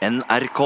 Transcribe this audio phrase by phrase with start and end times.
[0.00, 0.60] NRK.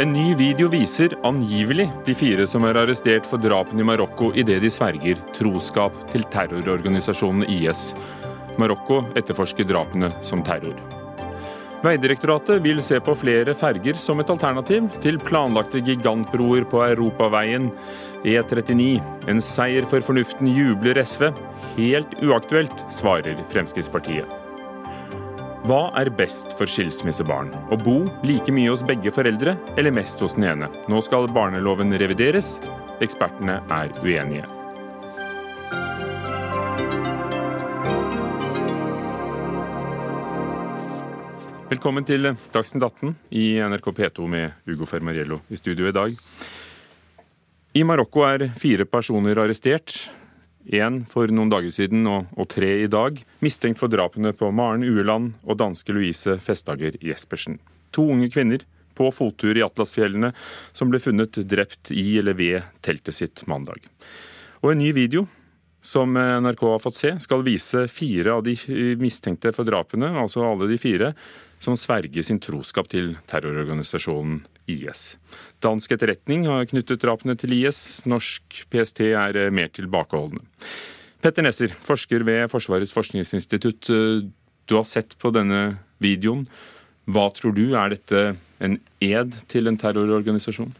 [0.00, 4.62] En ny video viser angivelig de fire som er arrestert for drapene i Marokko idet
[4.64, 7.90] de sverger troskap til terrororganisasjonen IS.
[8.56, 10.80] Marokko etterforsker drapene som terror.
[11.82, 17.66] Veidirektoratet vil se på flere ferger som et alternativ til planlagte gigantbroer på europaveien
[18.22, 19.00] E39.
[19.26, 21.32] En seier for fornuften jubler SV.
[21.74, 24.38] Helt uaktuelt, svarer Fremskrittspartiet.
[25.66, 27.50] Hva er best for skilsmissebarn?
[27.70, 30.70] Å bo like mye hos begge foreldre, eller mest hos den ene?
[30.90, 32.56] Nå skal barneloven revideres.
[33.02, 34.61] Ekspertene er uenige.
[41.72, 46.16] Velkommen til Dagsnytt 18 i NRK P2 med Ugo Fermariello i studio i dag.
[47.72, 49.94] I Marokko er fire personer arrestert.
[50.68, 53.16] Én for noen dager siden og, og, tre i dag.
[53.40, 57.56] Mistenkt for drapene på Maren Ueland og danske Louise Festager Jespersen.
[57.96, 58.66] To unge kvinner
[58.98, 60.34] på fottur i Atlasfjellene
[60.76, 63.80] som ble funnet drept i eller ved teltet sitt mandag.
[64.60, 65.24] Og en ny video
[65.82, 68.54] som NRK har fått se, skal vise fire av de
[69.00, 71.10] mistenkte for drapene, altså alle de fire,
[71.62, 75.16] som sverger sin troskap til terrororganisasjonen IS.
[75.62, 80.42] Dansk etterretning har knyttet drapene til IS, norsk PST er eh, mer tilbakeholdne.
[81.22, 83.90] Petter Nesser, forsker ved Forsvarets forskningsinstitutt.
[83.94, 84.22] Eh,
[84.66, 86.48] du har sett på denne videoen.
[87.10, 88.24] Hva tror du, er dette
[88.62, 90.74] en ed til en terrororganisasjon?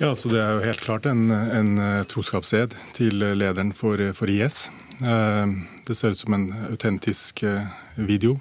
[0.00, 4.28] Ja, så Det er jo helt klart en, en eh, troskapsed til lederen for, for
[4.28, 4.68] IS.
[4.94, 7.40] Det ser ut som en autentisk
[7.98, 8.36] video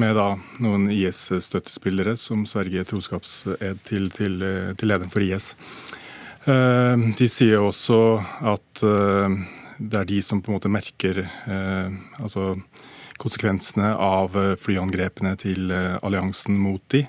[0.00, 4.38] med da noen IS-støttespillere som sverger troskapsed til, til,
[4.78, 5.52] til, lederen for IS.
[6.48, 7.98] Eh, de sier også
[8.48, 9.36] at eh,
[9.80, 12.54] det er de som på en måte merker eh, altså
[13.20, 17.02] konsekvensene av flyangrepene til alliansen mot de.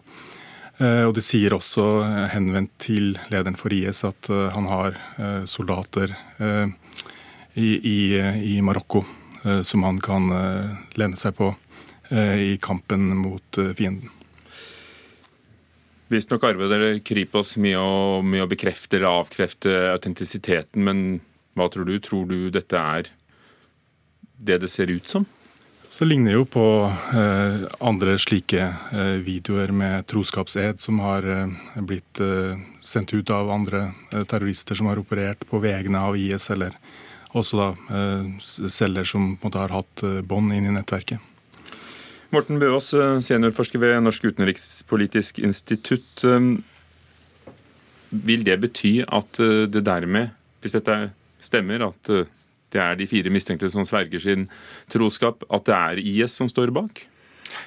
[0.82, 1.86] Og De sier også,
[2.34, 4.98] henvendt til lederen for IS, at han har
[5.48, 6.12] soldater
[7.56, 9.06] i, i, i Marokko
[9.64, 10.28] som han kan
[11.00, 11.54] lene seg på
[12.12, 14.10] i kampen mot eh, fienden.
[16.12, 21.22] Visstnok arbeider Kripos å, med å bekrefte eller avkrefte autentisiteten, men
[21.56, 21.96] hva tror du?
[22.04, 23.12] Tror du dette er
[24.42, 25.28] det det ser ut som?
[25.92, 32.22] Så ligner jo på eh, andre slike eh, videoer med troskapsed som har eh, blitt
[32.24, 36.76] eh, sendt ut av andre terrorister som har operert på vegne av IS, eller
[37.32, 37.68] også da
[38.68, 41.31] celler som måte har hatt bånd inn i nettverket.
[42.32, 46.24] Morten Bøås, eh, seniorforsker ved Norsk utenrikspolitisk institutt.
[46.24, 46.64] Um,
[48.12, 50.32] vil det bety at eh, det dermed,
[50.64, 50.96] hvis dette
[51.44, 52.30] stemmer, at eh,
[52.72, 54.48] det er de fire mistenkte som sverger sin
[54.88, 57.04] troskap, at det er IS som står bak?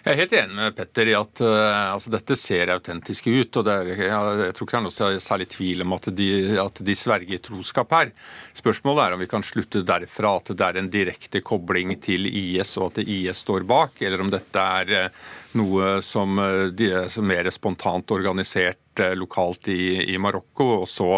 [0.05, 3.59] Jeg er helt enig med Petter i at uh, altså, dette ser autentisk ut.
[3.61, 6.29] og er, Jeg tror ikke det er noe særlig tvil om at de,
[6.61, 8.13] at de sverger troskap her.
[8.57, 12.77] Spørsmålet er om vi kan slutte derfra at det er en direkte kobling til IS,
[12.81, 15.25] og at IS står bak, eller om dette er uh,
[15.61, 21.09] noe som, uh, de, er mer spontant organisert lokalt i, i Marokko, og så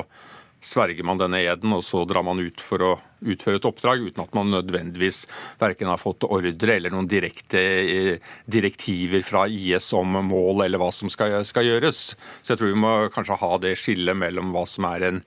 [0.66, 2.93] sverger man denne eden, og så drar man ut for å
[3.27, 5.25] utføre et oppdrag uten at man nødvendigvis
[5.60, 10.93] verken har fått ordre eller noen direkte eh, direktiver fra IS om mål eller hva
[10.94, 12.00] som skal, skal gjøres.
[12.43, 15.22] Så jeg tror vi må kanskje ha det skillet mellom hva som er en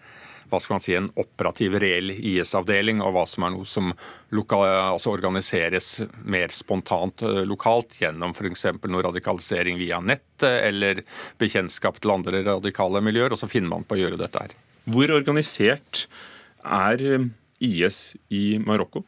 [0.50, 3.92] hva skal man si, en operativ, reell IS-avdeling, og hva som er noe som
[4.34, 5.92] loka, altså organiseres
[6.26, 8.66] mer spontant eh, lokalt gjennom f.eks.
[8.90, 11.04] noe radikalisering via nett eller
[11.38, 14.58] bekjentskap til andre radikale miljøer, og så finner man på å gjøre dette her.
[14.90, 16.08] Hvor organisert
[16.66, 17.28] er eh,
[17.60, 19.04] IS i Marokko?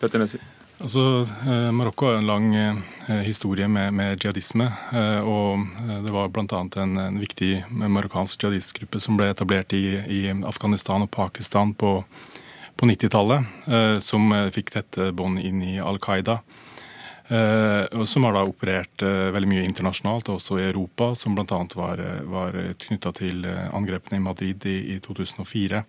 [0.00, 0.42] Petter Nesser?
[0.76, 4.68] Altså, eh, Marokko har en lang eh, historie med, med jihadisme.
[5.24, 5.64] Og
[6.04, 6.60] Det var bl.a.
[6.82, 12.02] En, en viktig marokkansk jihadistgruppe som ble etablert i, i Afghanistan og Pakistan på,
[12.76, 16.42] på 90-tallet, eh, som fikk tette bånd inn i Al Qaida.
[17.28, 21.58] Eh, som har da operert eh, veldig mye internasjonalt, også i Europa, som bl.a.
[21.74, 25.82] var, var knytta til eh, angrepene i Madrid i, i 2004.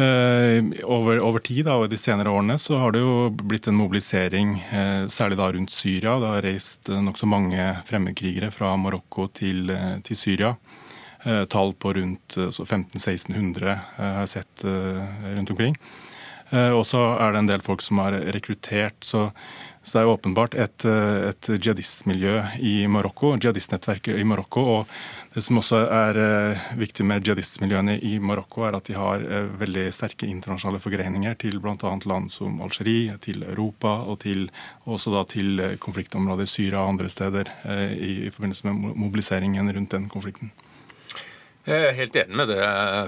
[0.00, 4.54] Over, over, tid da, og de senere årene så har det jo blitt en mobilisering,
[5.12, 6.14] særlig da rundt Syria.
[6.22, 9.68] Det har reist nokså mange fremmedkrigere fra Marokko til,
[10.06, 10.54] til Syria.
[11.52, 15.76] Tall på rundt 1500-1600 har jeg sett rundt omkring.
[16.78, 19.02] Og så er det en del folk som har rekruttert.
[19.04, 19.26] så
[19.82, 24.64] Så det er jo åpenbart et, et jihadistmiljø i Marokko, jihadistnettverket i Marokko.
[24.74, 24.92] og
[25.32, 26.18] Det som også er
[26.76, 29.24] viktig med jihadistmiljøene i Marokko, er at de har
[29.62, 31.94] veldig sterke internasjonale forgreininger til bl.a.
[32.12, 34.50] land som Algerie, til Europa og til,
[34.84, 37.48] også da til konfliktområdet Syria og andre steder
[37.96, 40.52] i, i forbindelse med mobiliseringen rundt den konflikten.
[41.64, 42.60] Jeg er helt enig med det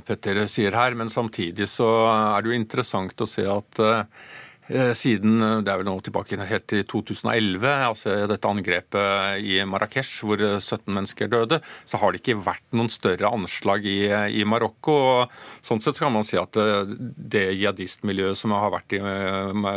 [0.09, 5.43] Petter sier her, men samtidig så er det jo interessant å se at Eh, siden
[5.43, 10.39] eh, det er vel nå tilbake helt til 2011, altså dette angrepet i Marrakech hvor
[10.39, 14.07] 17 eh, mennesker døde, så har det ikke vært noen større anslag i,
[14.39, 14.95] i Marokko.
[14.95, 19.03] og Sånn sett kan man si at det jihadistmiljøet som, har vært, i,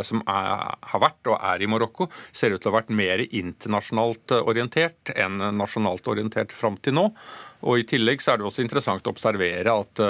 [0.06, 0.52] som er,
[0.92, 5.14] har vært og er i Marokko, ser ut til å ha vært mer internasjonalt orientert
[5.16, 7.10] enn nasjonalt orientert fram til nå.
[7.66, 10.04] Og I tillegg så er det også interessant å observere at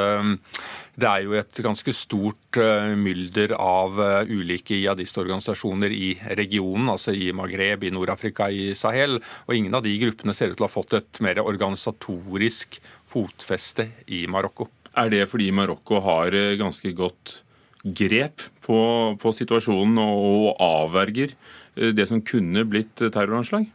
[0.96, 7.12] det er jo et ganske stort eh, mylder av eh, ulike jihadistorganisasjoner i regionen, altså
[7.12, 9.18] i Maghreb, i Nord-Afrika, i Sahel.
[9.46, 12.80] Og ingen av de gruppene ser ut til å ha fått et mer organisatorisk
[13.12, 14.70] fotfeste i Marokko.
[14.96, 17.42] Er det fordi Marokko har eh, ganske godt
[17.86, 18.80] grep på,
[19.22, 21.36] på situasjonen og avverger
[21.76, 23.68] det som kunne blitt terroranslag?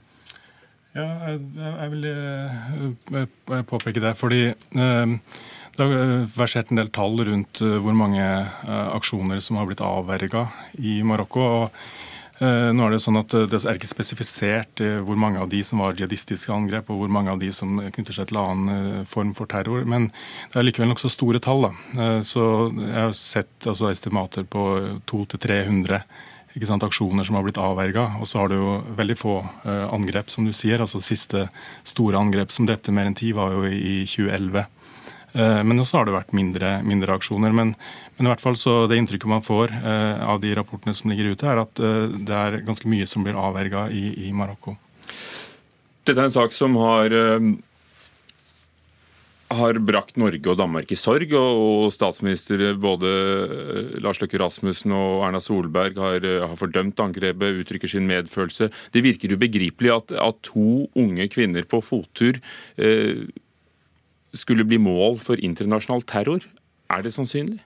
[0.96, 2.06] Ja, jeg, jeg vil
[3.68, 4.16] påpeke det.
[4.18, 5.12] fordi eh,
[5.80, 9.82] det har versert en del tall rundt eh, hvor mange eh, aksjoner som har blitt
[9.84, 10.46] avverga
[10.76, 11.40] i Marokko.
[11.40, 15.62] og eh, nå er Det sånn at det er ikke spesifisert hvor mange av de
[15.64, 19.32] som var jihadistiske angrep, og hvor mange av de som knytter seg til annen form
[19.36, 19.86] for terror.
[19.88, 20.10] Men
[20.52, 21.70] det er likevel nokså store tall.
[21.70, 22.20] Da.
[22.24, 22.42] Så
[22.74, 24.66] Jeg har sett altså, estimater på
[25.08, 26.02] 200-300
[26.60, 28.18] aksjoner som har blitt avverga.
[28.20, 29.36] Og så har du jo veldig få
[29.94, 30.80] angrep, som du sier.
[30.80, 31.46] altså Siste
[31.84, 34.66] store angrep som drepte mer enn ti, var jo i 2011.
[35.32, 37.54] Eh, men også har det vært mindre, mindre aksjoner.
[37.54, 37.74] Men,
[38.16, 41.32] men, i hvert fall så det inntrykket man får eh, av de rapportene som ligger
[41.34, 44.76] ute, er at eh, det er ganske mye som blir avverga i, i Marokko.
[46.06, 47.12] Dette er en sak som har
[49.50, 53.10] har brakt Norge og Danmark i sorg, og statsminister både
[54.02, 58.70] Lars Løkke Rasmussen og Erna Solberg har, har fordømt angrepet, uttrykker sin medfølelse.
[58.94, 62.38] Det virker ubegripelig at, at to unge kvinner på fottur
[62.78, 63.26] eh,
[64.36, 66.46] skulle bli mål for internasjonal terror.
[66.90, 67.60] Er det sannsynlig?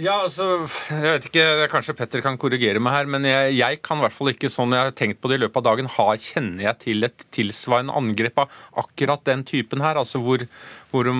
[0.00, 3.98] Ja, altså, jeg vet ikke, Kanskje Petter kan korrigere meg her, men jeg, jeg, kan
[4.00, 6.22] i hvert fall ikke sånn jeg har tenkt på det i løpet av dagen, har,
[6.22, 10.00] kjenner jeg til et tilsvarende angrep av akkurat den typen her.
[10.00, 10.46] altså Hvor,
[10.94, 11.12] hvor,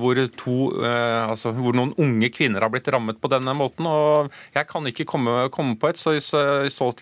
[0.00, 3.86] hvor, to, eh, altså, hvor noen unge kvinner har blitt rammet på denne måten.
[3.86, 6.92] og Jeg kan ikke komme, komme på et, så i så, så,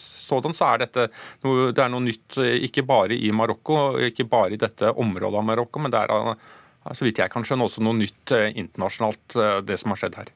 [0.00, 1.08] sådan så er dette
[1.44, 5.50] noe, det er noe nytt ikke bare i Marokko, ikke bare i dette området av
[5.52, 6.38] Marokko, men det er
[6.92, 10.18] så vidt jeg kan skjønne, også noe nytt eh, internasjonalt, eh, det som har skjedd
[10.20, 10.32] her.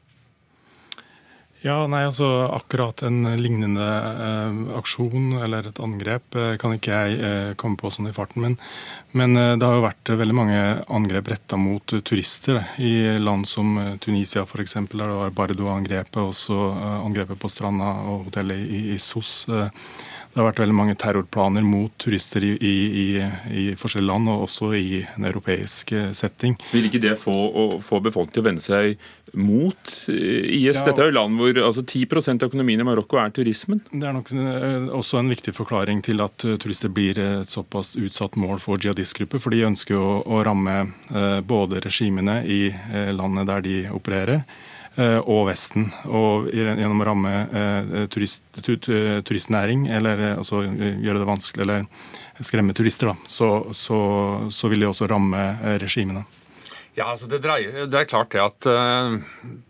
[1.58, 7.16] Ja, nei, altså Akkurat en lignende eh, aksjon eller et angrep eh, kan ikke jeg
[7.18, 8.44] eh, komme på sånn i farten.
[8.44, 8.54] Men,
[9.18, 13.74] men eh, det har jo vært veldig mange angrep retta mot turister i land som
[14.04, 14.78] Tunisia f.eks.
[14.78, 16.60] Der det var Bardo-angrepet, også
[17.02, 19.48] angrepet på stranda og hotellet i, i SOS.
[20.32, 24.72] Det har vært veldig mange terrorplaner mot turister i, i, i, forskjellige land, og også
[24.76, 26.58] i en europeisk eh, setting.
[26.74, 27.34] Vil ikke det få,
[27.84, 30.82] få befolkningen til å vende seg mot eh, IS?
[30.82, 33.82] Ja, Dette er jo land hvor altså 10 av økonomien i Marokko er turismen.
[33.90, 38.36] Det er nok eh, også en viktig forklaring til at turister blir et såpass utsatt
[38.36, 39.42] mål for jihadistgrupper.
[39.42, 40.80] For de ønsker å, å ramme
[41.48, 42.68] både regimene i
[43.16, 44.44] landet der de opererer,
[44.98, 45.88] og Vesten.
[46.10, 52.74] Og gjennom å ramme eh, turist, turistnæring, eller eh, altså gjøre det vanskelig, eller skremme
[52.76, 54.00] turister, da, så, så,
[54.54, 55.46] så vil de også ramme
[55.82, 56.24] regimene.
[56.98, 59.14] Ja, altså det, dreier, det, er klart det at uh,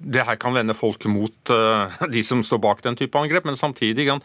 [0.01, 3.59] det her kan vende folk mot uh, de som står bak den type angrep, men
[3.59, 4.23] samtidig kan,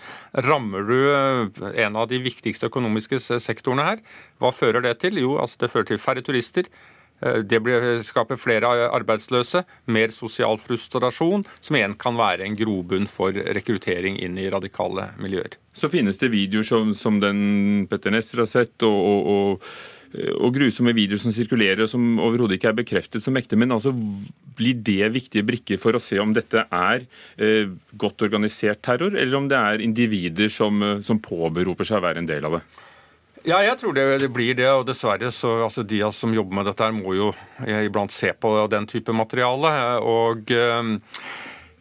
[0.48, 4.04] rammer du uh, en av de viktigste økonomiske sektorene her.
[4.40, 5.20] Hva fører det til?
[5.20, 7.03] Jo, altså det fører til færre turister, Eh,
[7.48, 7.60] det
[8.04, 9.64] skaper flere arbeidsløse,
[9.94, 15.58] mer sosial frustrasjon, som igjen kan være en grobunn for rekruttering inn i radikale miljøer.
[15.74, 20.50] Så finnes det videoer som, som den Petter Nesser har sett, og, og, og, og,
[20.54, 23.58] grusomme videoer som sirkulerer og som overhodet ikke er bekreftet som ekte.
[23.60, 23.94] Men altså,
[24.58, 27.06] blir det viktige brikker for å se om dette er
[27.42, 32.08] eh, godt organisert terror, eller om det er individer som, eh, som påberoper seg å
[32.08, 32.66] være en del av det?
[33.44, 34.70] Ja, jeg tror det, det, blir det.
[34.72, 37.32] Og dessverre så altså De som jobber med dette, her må jo
[37.84, 39.74] iblant se på den type materiale.
[40.00, 40.96] Og um,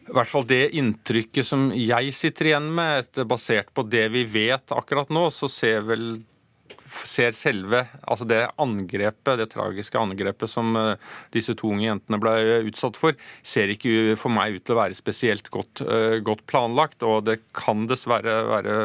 [0.03, 4.75] i hvert fall det inntrykket som jeg sitter igjen med, basert på det vi vet
[4.75, 6.07] akkurat nå, så ser vel
[7.07, 10.75] ser selve altså det angrepet, det tragiske angrepet som
[11.33, 12.33] disse to unge jentene ble
[12.69, 15.83] utsatt for, ser ikke for meg ut til å være spesielt godt,
[16.25, 17.03] godt planlagt.
[17.05, 18.75] Og det kan dessverre være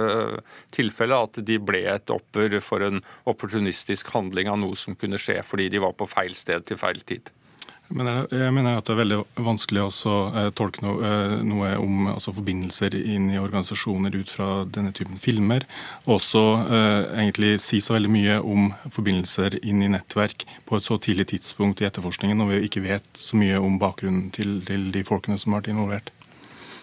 [0.75, 5.41] tilfellet at de ble et offer for en opportunistisk handling av noe som kunne skje
[5.47, 7.33] fordi de var på feil sted til feil tid.
[7.88, 12.11] Men jeg mener at det er veldig vanskelig å eh, tolke noe, eh, noe om
[12.12, 15.64] altså forbindelser inn i organisasjoner ut fra denne typen filmer.
[16.04, 20.85] Og også eh, egentlig si så veldig mye om forbindelser inn i nettverk på et
[20.85, 24.90] så tidlig tidspunkt i etterforskningen, når vi ikke vet så mye om bakgrunnen til, til
[24.92, 26.14] de folkene som har vært involvert.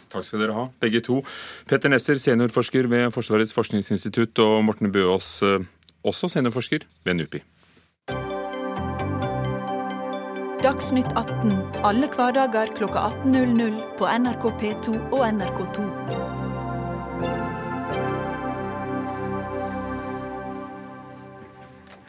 [0.09, 1.21] Takk skal dere ha, begge to.
[1.69, 5.38] Petter Nesser, seniorforsker ved Forsvarets forskningsinstitutt, og Morten Bøås,
[6.05, 7.45] også seniorforsker ved NUPI.
[10.65, 11.51] Dagsnytt 18
[11.86, 15.84] alle hverdager kl 18.00 på NRK P2 og NRK2.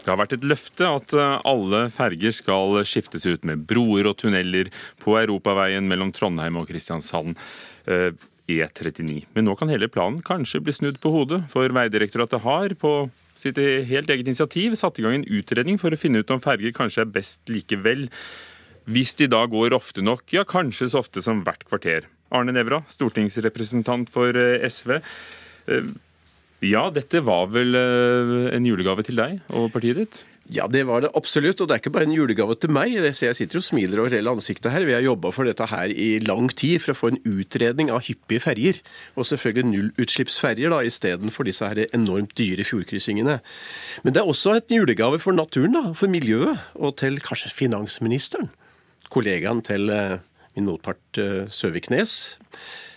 [0.00, 4.16] Det har vært et løfte at eh, alle ferger skal skiftes ut med broer og
[4.24, 4.72] tunneler
[5.04, 7.36] på europaveien mellom Trondheim og Kristiansand.
[7.84, 8.16] E39.
[8.48, 12.72] Eh, e Men nå kan hele planen kanskje bli snudd på hodet, for Veidirektoratet har
[12.80, 12.96] på
[13.36, 16.72] sitt helt eget initiativ satt i gang en utredning for å finne ut om ferger
[16.72, 18.06] kanskje er best likevel.
[18.86, 22.06] Hvis de da går ofte nok, ja kanskje så ofte som hvert kvarter.
[22.34, 24.98] Arne Nævra, stortingsrepresentant for eh, SV.
[25.70, 25.90] Eh,
[26.64, 30.22] ja, dette var vel eh, en julegave til deg og partiet ditt?
[30.54, 31.60] Ja, det var det absolutt.
[31.60, 32.94] Og det er ikke bare en julegave til meg.
[32.94, 34.86] Jeg sitter og smiler over hele ansiktet her.
[34.86, 38.04] Vi har jobba for dette her i lang tid for å få en utredning av
[38.06, 38.78] hyppige ferjer.
[39.18, 43.40] Og selvfølgelig nullutslippsferjer da, istedenfor disse her enormt dyre fjordkryssingene.
[44.06, 48.52] Men det er også et julegave for naturen, da, for miljøet, og til kanskje finansministeren.
[49.12, 50.18] Kollegaen til eh,
[50.56, 52.36] min motpart eh, Søviknes.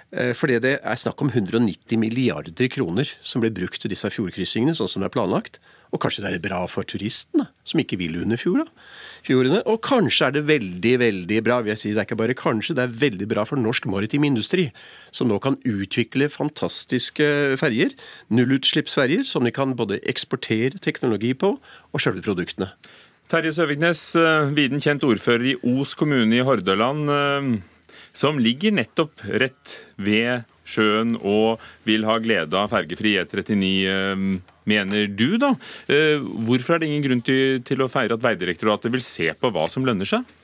[0.10, 4.74] Eh, fordi det er snakk om 190 milliarder kroner som ble brukt til disse fjordkryssingene,
[4.78, 5.60] sånn som det er planlagt.
[5.89, 8.68] Og kanskje det er bra for turistene, som ikke vil under fjorda,
[9.25, 9.63] fjordene.
[9.66, 12.75] Og kanskje er det veldig, veldig bra, vil jeg si, det er ikke bare kanskje,
[12.78, 14.68] det er veldig bra for norsk maritim industri,
[15.10, 17.30] som nå kan utvikle fantastiske
[17.62, 17.98] ferjer,
[18.30, 22.70] nullutslippsferjer, som de kan både eksportere teknologi på, og sjølve produktene.
[23.29, 27.59] Terje Søviknes, eh, viden kjent ordfører i Os kommune i Hordaland, eh,
[28.13, 35.38] som ligger nettopp rett ved sjøen og vil ha glede av fergefri E39 mener du,
[35.41, 35.53] da.
[35.89, 39.67] Eh, hvorfor er det ingen grunn til, å feire at Veidirektoratet vil se på hva
[39.71, 40.36] som lønner seg?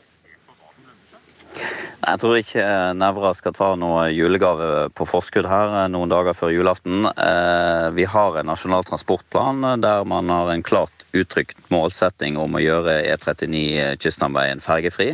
[2.05, 2.63] Jeg tror ikke
[2.99, 7.07] Nevra skal ta noe julegave på forskudd her eh, noen dager før julaften.
[7.09, 12.63] Eh, vi har en nasjonal transportplan der man har en klart uttrykt målsetting om å
[12.63, 15.13] gjøre E39 Kyststamveien fergefri,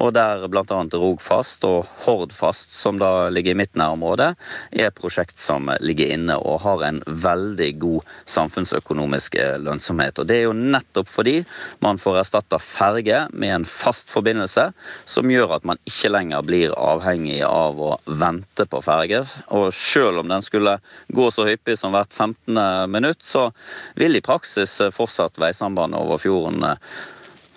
[0.00, 0.80] og der bl.a.
[0.94, 4.32] Rogfast og Hordfast, som da ligger i mitt nærområde,
[4.70, 10.20] er prosjekt som ligger inne og har en veldig god samfunnsøkonomisk lønnsomhet.
[10.20, 11.36] Og Det er jo nettopp fordi
[11.84, 14.70] man får erstatta ferge med en fast forbindelse,
[15.04, 19.24] som gjør at man ikke lenger blir avhengig av å vente på ferge.
[19.56, 20.78] Og selv om den skulle
[21.12, 22.90] gå så hyppig som hvert 15.
[22.90, 23.50] minutt, så
[23.98, 26.76] vil i praksis fortsatt veisambandet over fjorden eh,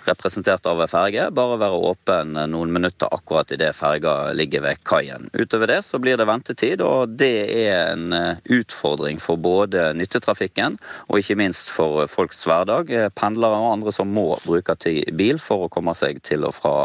[0.04, 5.30] representert av ferge, bare være åpen noen minutter akkurat idet ferga ligger ved kaien.
[5.34, 7.32] Utover det så blir det ventetid, og det
[7.63, 12.92] er en eh, utfordring for både nyttetrafikken og ikke minst for folks hverdag.
[12.92, 14.75] Eh, pendlere og andre som må bruke
[15.16, 16.78] bil for å komme seg til og fra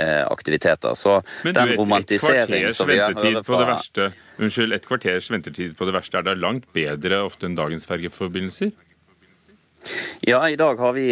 [0.00, 0.94] aktiviteter.
[0.96, 4.06] Så Men den romantiseringen som vi hører fra verste,
[4.40, 8.70] Unnskyld, et kvarters ventetid på det verste er da langt bedre ofte enn dagens fergeforbindelser?
[10.20, 11.06] Ja, i dag har vi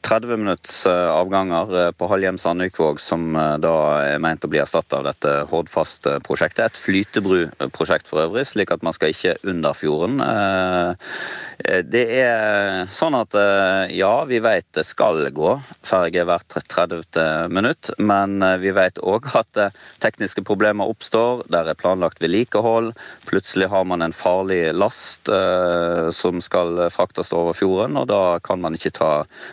[0.00, 3.74] 30 eh, minutts eh, avganger eh, på Halhjem-Sandvikvåg, som da
[4.06, 6.64] er meint å bli erstatta av dette Hordfast-prosjektet.
[6.64, 10.22] Et flytebruprosjekt for øvrig, slik at man skal ikke under fjorden.
[11.60, 13.36] Det er sånn at
[13.92, 15.52] ja, vi vet det skal gå
[15.84, 17.04] ferge hvert 30.
[17.52, 19.60] minutt, men vi vet òg at
[20.00, 21.44] tekniske problemer oppstår.
[21.52, 22.94] Der er planlagt vedlikehold.
[23.28, 25.28] Plutselig har man en farlig last
[26.16, 29.10] som skal fraktes over over fjorden, og da kan man ikke ta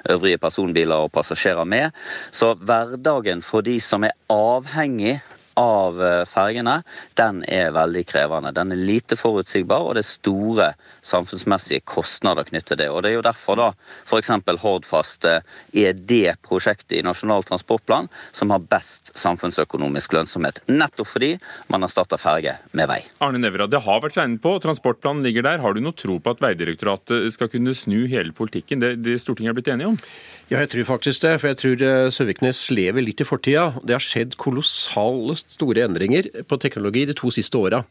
[0.10, 1.92] øvrige personbiler og passasjerer med.
[2.32, 5.20] Så hverdagen for de som er avhengig
[5.58, 6.82] av eh, fergene,
[7.18, 8.54] den er veldig krevende.
[8.56, 10.70] Den er lite forutsigbar, og det er store
[11.06, 12.90] samfunnsmessige kostnader knyttet til det.
[12.92, 13.68] Og Det er jo derfor da
[14.06, 14.32] f.eks.
[14.62, 15.42] Hordfast eh,
[15.74, 20.62] er det prosjektet i Nasjonal transportplan som har best samfunnsøkonomisk lønnsomhet.
[20.70, 21.34] Nettopp fordi
[21.72, 23.00] man starta ferge med vei.
[23.24, 25.62] Arne Nævra, det har vært regnet på, transportplanen ligger der.
[25.64, 29.54] Har du noe tro på at Veidirektoratet skal kunne snu hele politikken, det, det Stortinget
[29.54, 30.02] er blitt enige om?
[30.48, 31.34] Ja, jeg tror faktisk det.
[31.42, 33.66] For jeg tror eh, Søviknes lever litt i fortida.
[33.84, 37.82] Det har skjedd kolossale store endringer på teknologi de to siste åra.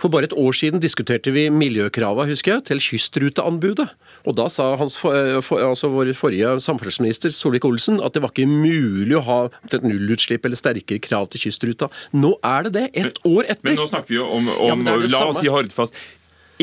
[0.00, 3.88] For bare et år siden diskuterte vi miljøkrava, husker jeg, til kystruteanbudet.
[4.24, 9.20] Og da sa hans, for, altså vår forrige samferdselsminister Solvik-Olsen at det var ikke mulig
[9.20, 11.92] å ha et nullutslipp eller sterkere krav til kystruta.
[12.16, 13.74] Nå er det det, ett år etter.
[13.74, 16.06] Men nå snakker vi jo om, om ja, la oss si Hordfast.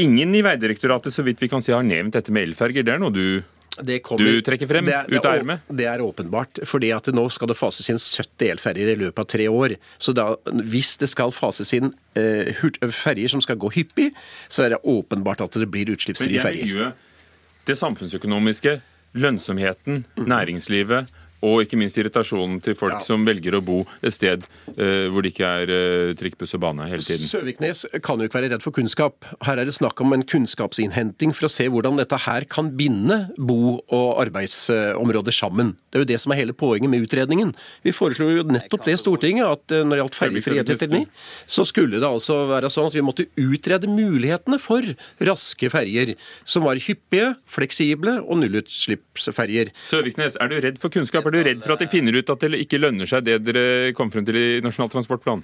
[0.02, 2.82] Ingen i Vegdirektoratet så vidt vi kan si, har nevnt dette med elferger.
[2.82, 3.44] Det er noe du
[4.06, 5.64] Kommer, du trekker frem det er, ut av ermet?
[5.66, 6.60] Det er åpenbart.
[6.70, 9.76] fordi at Nå skal det fases inn 70 elferjer i løpet av tre år.
[9.98, 11.90] Så da, hvis det skal fases inn
[12.20, 12.54] eh,
[12.94, 14.12] ferjer som skal gå hyppig,
[14.46, 16.94] så er det åpenbart at det blir utslippsfrie ferjer.
[17.66, 18.78] Det samfunnsøkonomiske,
[19.18, 20.26] lønnsomheten, mm.
[20.30, 21.10] næringslivet
[21.44, 23.02] og ikke minst irritasjonen til folk ja.
[23.04, 24.46] som velger å bo et sted
[24.78, 27.28] eh, hvor det ikke er eh, trikkbuss og bane hele tiden.
[27.28, 29.28] Søviknes kan jo ikke være redd for kunnskap.
[29.44, 33.20] Her er det snakk om en kunnskapsinnhenting for å se hvordan dette her kan binde
[33.38, 35.74] bo- og arbeidsområder sammen.
[35.92, 37.54] Det er jo det som er hele poenget med utredningen.
[37.84, 41.04] Vi foreslo jo nettopp det i Stortinget, at uh, når det gjaldt ferjefri E39,
[41.50, 44.88] så skulle det altså være sånn at vi måtte utrede mulighetene for
[45.24, 49.74] raske ferjer, som var hyppige, fleksible og nullutslippsferjer.
[49.90, 51.28] Søviknes, er du redd for kunnskap?
[51.34, 54.12] Du redd for at de finner ut at det ikke lønner seg det dere kom
[54.14, 55.42] frem til i Nasjonal transportplan?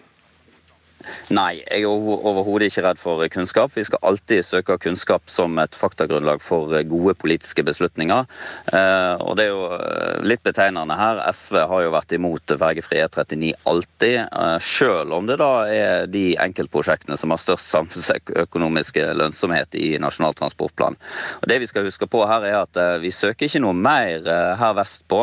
[1.31, 3.71] Nei, jeg er overhodet ikke redd for kunnskap.
[3.77, 8.25] Vi skal alltid søke kunnskap som et faktagrunnlag for gode politiske beslutninger.
[8.73, 11.21] Eh, og det er jo eh, litt betegnende her.
[11.31, 16.25] SV har jo vært imot fergefri E39 alltid, eh, selv om det da er de
[16.41, 20.99] enkeltprosjektene som har størst samfunnsøkonomisk lønnsomhet i Nasjonal transportplan.
[21.39, 24.25] Og Det vi skal huske på her, er at vi søker ikke noe mer
[24.59, 25.21] her vestpå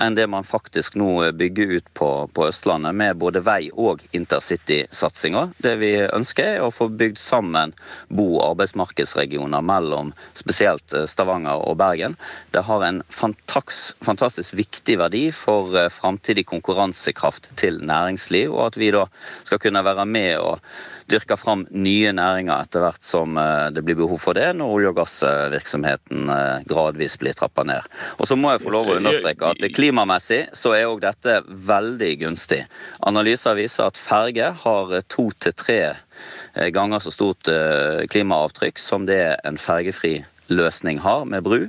[0.00, 5.17] enn det man faktisk nå bygger ut på, på Østlandet, med både vei og intercity-satsing
[5.18, 5.50] satsinger.
[5.58, 7.74] Det vi ønsker, er å få bygd sammen
[8.08, 12.16] bo- og arbeidsmarkedsregioner mellom spesielt eh, Stavanger og Bergen.
[12.52, 18.92] Det har en fantastisk viktig verdi for eh, framtidig konkurransekraft til næringsliv, og at vi
[18.94, 19.06] da
[19.44, 20.62] skal kunne være med og
[21.10, 24.92] dyrke fram nye næringer etter hvert som eh, det blir behov for det, når olje-
[24.92, 26.32] og gassvirksomheten
[26.68, 27.86] gradvis blir trappa ned.
[28.18, 32.12] Og så må jeg få lov å understreke at klimamessig så er òg dette veldig
[32.24, 32.64] gunstig.
[33.08, 39.06] Analyser viser at ferge har to til tre eh, ganger så stort eh, klimaavtrykk som
[39.08, 41.66] det en fergefri løsning har, med bru.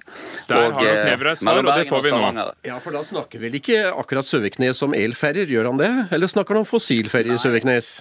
[0.47, 2.45] Der og, har han Snevra eh, svar, og det får vi nå.
[2.67, 5.91] Ja, for da snakker vel ikke akkurat Søviknes om elferjer, gjør han det?
[6.15, 7.99] Eller snakker han om fossilferjer i Søviknes?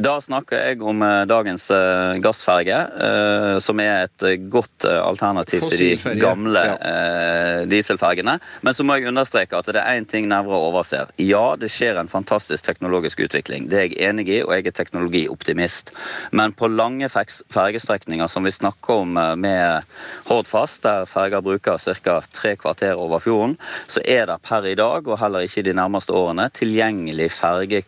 [0.00, 6.00] Da snakker jeg om uh, dagens uh, gassferge, uh, som er et godt alternativ til
[6.00, 7.66] de gamle ja.
[7.68, 8.38] dieselfergene.
[8.64, 11.12] Men så må jeg understreke at det er én ting Nevra overser.
[11.20, 13.68] Ja, det skjer en fantastisk teknologisk utvikling.
[13.70, 15.92] Det er jeg enig i, og jeg er teknologioptimist.
[16.32, 19.86] Men på lange fergestrekninger som vi snakker om med
[20.28, 22.20] Hordfast, der ferger bruker ca.
[22.32, 26.16] tre kvarter over fjorden, så er det per i dag, og heller ikke de nærmeste
[26.16, 27.84] årene, tilgjengelig ferge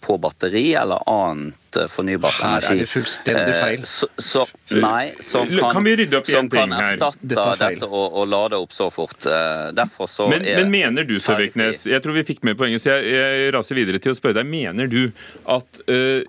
[0.00, 2.66] på batteri eller annet eh, fornybart energi.
[2.66, 3.80] Her er det fullstendig feil.
[3.80, 4.44] Eh, så, så,
[4.76, 9.16] nei, som kan, kan, som kan erstatte dette, dette og, og, lade opp så fort.
[9.24, 12.84] Eh, derfor så men, er Men mener du, Søviknes, jeg tror vi fikk med poenget,
[12.84, 14.50] så jeg, jeg, raser videre til å spørre deg.
[14.52, 15.02] Mener du
[15.50, 16.20] at uh,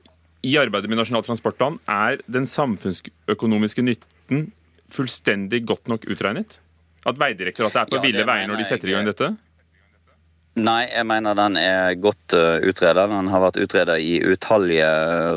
[0.45, 4.47] i arbeidet med Nasjonal transportplan er den samfunnsøkonomiske nytten
[4.95, 6.61] fullstendig godt nok utregnet?
[7.05, 9.35] At Vegdirektoratet er på ja, ville veier når de setter i gang dette?
[10.55, 13.09] Nei, jeg mener den er godt uh, utredet.
[13.11, 14.87] Den har vært utredet i utallige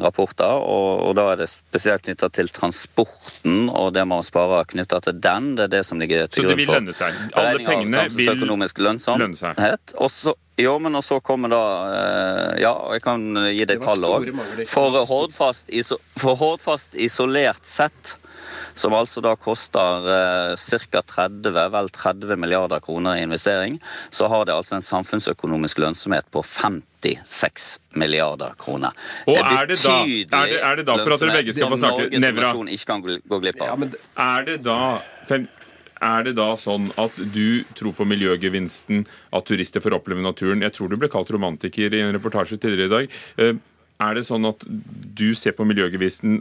[0.04, 0.62] rapporter.
[0.62, 5.18] Og, og da er det spesielt knytta til transporten og det man sparer knytta til
[5.18, 5.56] den.
[5.58, 7.18] Det er det som ligger til grunn for Så det vil lønne seg?
[7.34, 8.70] Alle pengene vil lønne
[9.42, 9.96] seg?
[9.98, 14.30] Også, jo, men så kommer da uh, Ja, jeg kan gi deg tall òg.
[14.70, 15.74] For Hordfast,
[16.14, 18.14] for Hordfast isolert sett
[18.78, 20.54] som altså da koster eh,
[20.92, 21.02] ca.
[21.02, 23.78] 30, vel 30 milliarder kroner i investering,
[24.10, 28.94] så har det altså en samfunnsøkonomisk lønnsomhet på 56 milliarder kroner.
[29.26, 31.80] Og er det, da, er det, er det da, for at dere begge skal få
[31.82, 33.72] snakke, Nevra ikke kan gå glipp av.
[33.72, 34.80] Ja, men, er det da
[35.28, 35.48] fem,
[35.98, 40.62] er det da sånn at du tror på miljøgevinsten, at turister får oppleve naturen?
[40.62, 43.18] Jeg tror du ble kalt romantiker i en reportasje tidligere i dag.
[43.42, 43.58] Eh,
[43.98, 46.38] er det sånn at du ser på miljøgevinsten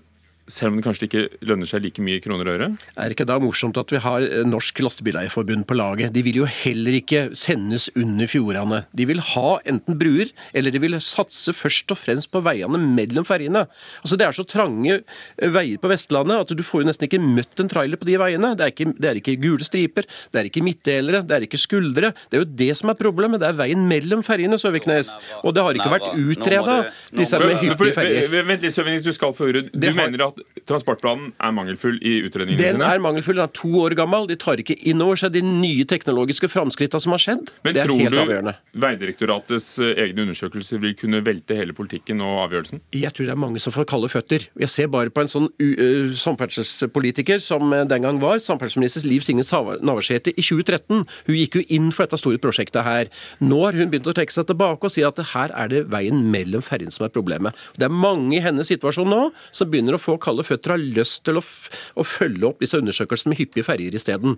[0.48, 2.68] selv om det kanskje ikke lønner seg like mye i kroner og øre?
[2.96, 6.14] Er det ikke da morsomt at vi har Norsk Lastebileierforbund på laget?
[6.16, 8.84] De vil jo heller ikke sendes under fjordene.
[8.96, 13.28] De vil ha enten bruer, eller de vil satse først og fremst på veiene mellom
[13.28, 13.66] ferjene.
[14.02, 17.22] Altså Det er så trange eh, veier på Vestlandet at du får jo nesten ikke
[17.24, 18.54] møtt en trailer på de veiene.
[18.58, 21.60] Det er ikke, det er ikke gule striper, det er ikke midtdelere, det er ikke
[21.60, 22.14] skuldre.
[22.32, 23.44] Det er jo det som er problemet.
[23.44, 25.14] Det er veien mellom ferjene, Søviknes.
[25.44, 26.80] Og det har ikke vært utreda,
[27.12, 28.32] disse med hyppige ferjer.
[28.48, 29.68] Vent litt, Søviknes, du skal få ordet.
[29.76, 32.90] Du mener at at transportplanen er mangelfull i utredningene Den sine.
[32.94, 34.28] er mangelfull, den er to år gammel.
[34.30, 37.52] De tar ikke inn over seg de nye teknologiske framskrittene som har skjedd.
[37.66, 38.56] Men det er tror helt du avgjørende.
[38.84, 42.84] Vegdirektoratets eh, egne undersøkelser vil kunne velte hele politikken og avgjørelsen?
[42.96, 44.48] Jeg tror det er mange som får kalde føtter.
[44.60, 49.26] Jeg ser bare på en sånn uh, samferdselspolitiker som eh, den gang var, samferdselsminister Liv
[49.26, 51.06] Signe Navarsete i 2013.
[51.28, 53.12] Hun gikk jo inn for dette store prosjektet her.
[53.44, 56.26] Nå har hun begynt å trekke seg tilbake og si at her er det veien
[56.32, 57.56] mellom ferjene som er problemet.
[57.78, 59.22] Det er mange i hennes situasjon nå
[59.56, 62.80] som begynner å få kalde føtter har lyst til å, f å følge opp disse
[62.80, 64.38] undersøkelsene med hyppige ferjer isteden.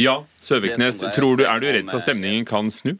[0.00, 2.94] Ja, Søviknes, tror du, er du redd for at stemningen kan snu?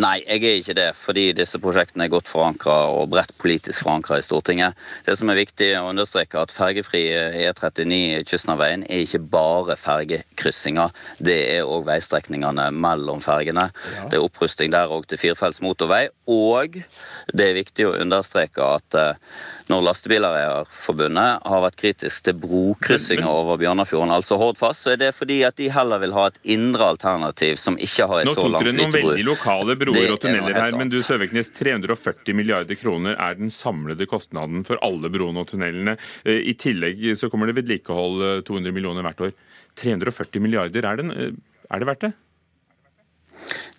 [0.00, 4.20] Nei, jeg er ikke det, fordi disse prosjektene er godt forankra og bredt politisk forankra
[4.20, 4.78] i Stortinget.
[5.04, 7.02] Det som er viktig å understreke, er at fergefri
[7.44, 10.94] E39 Kystnavveien er ikke bare fergekryssinger.
[11.18, 13.68] Det er òg veistrekningene mellom fergene.
[14.08, 16.06] Det er opprusting der òg til firefelts motorvei.
[16.30, 16.80] Og
[17.34, 19.18] det er viktig å understreke at eh,
[19.70, 25.40] når Lastebileierforbundet har vært kritisk til brokryssinger over Bjørnafjorden, altså Hordfast, så er det fordi
[25.46, 28.54] at de heller vil ha et indre alternativ som ikke har en Nå så tok
[28.56, 29.28] lang dere noen veldig flytebru.
[29.30, 30.98] lokale Det broer er og tunneler her, men du.
[31.04, 35.96] Søviknes, 340 milliarder kroner er den samlede kostnaden for alle broene og tunnelene.
[36.24, 39.36] Eh, I tillegg så kommer det vedlikehold eh, 200 millioner hvert år.
[39.80, 41.32] 340 milliarder, er, den, eh,
[41.70, 42.12] er det verdt det?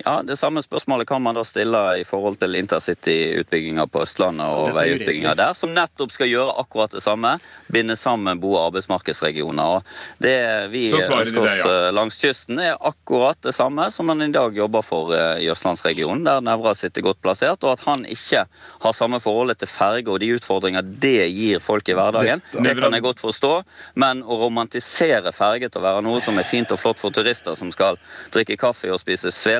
[0.05, 4.71] Ja, Det samme spørsmålet kan man da stille i forhold til intercityutbygginga på Østlandet og
[4.75, 7.35] veiutbygginga der, som nettopp skal gjøre akkurat det samme.
[7.71, 9.63] Binde sammen bo- og arbeidsmarkedsregioner.
[9.77, 9.83] Og
[10.21, 11.87] Det vi ønsker oss det, ja.
[11.87, 15.49] eh, langs kysten, er akkurat det samme som man i dag jobber for eh, i
[15.53, 18.45] østlandsregionen, der Nævra sitter godt plassert, og at han ikke
[18.81, 22.41] har samme forholdet til ferge og de utfordringer det gir folk i hverdagen.
[22.51, 23.63] Dette- Det kan jeg godt forstå,
[23.95, 27.55] men å romantisere ferge til å være noe som er fint og flott for turister
[27.55, 27.97] som skal
[28.31, 29.50] drikke kaffe og spise svele,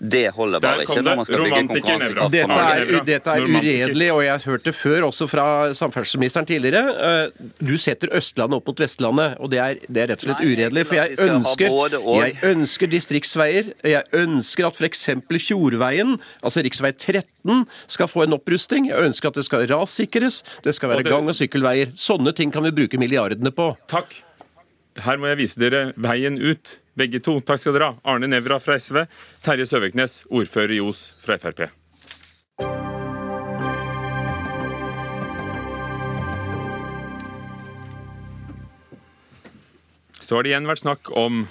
[0.00, 2.32] det holder bare ikke når man skal bygge konkurransekraft.
[2.32, 6.82] Dette er, dette er uredelig, og jeg har hørt det før, også fra samferdselsministeren tidligere.
[7.10, 10.44] Eh, Du setter Østlandet opp mot Vestlandet, og det er, det er rett og slett
[10.44, 10.86] uredelig.
[10.86, 11.68] For jeg ønsker,
[12.20, 13.72] jeg ønsker distriktsveier.
[13.84, 15.06] Jeg ønsker at f.eks.
[15.50, 16.92] Fjordveien, altså rv.
[16.96, 18.88] 13, skal få en opprusting.
[18.90, 20.42] Jeg ønsker at det skal rassikres.
[20.64, 21.92] Det skal være gang- og sykkelveier.
[21.96, 23.72] Sånne ting kan vi bruke milliardene på.
[23.90, 24.22] Takk.
[25.00, 27.38] Her må jeg vise dere veien ut, begge to.
[27.40, 27.98] Takk skal dere ha.
[28.12, 29.06] Arne Nævra fra SV,
[29.44, 31.70] Terje Søviknes, ordfører i Os fra Frp.
[40.20, 41.46] Så har det igjen vært snakk om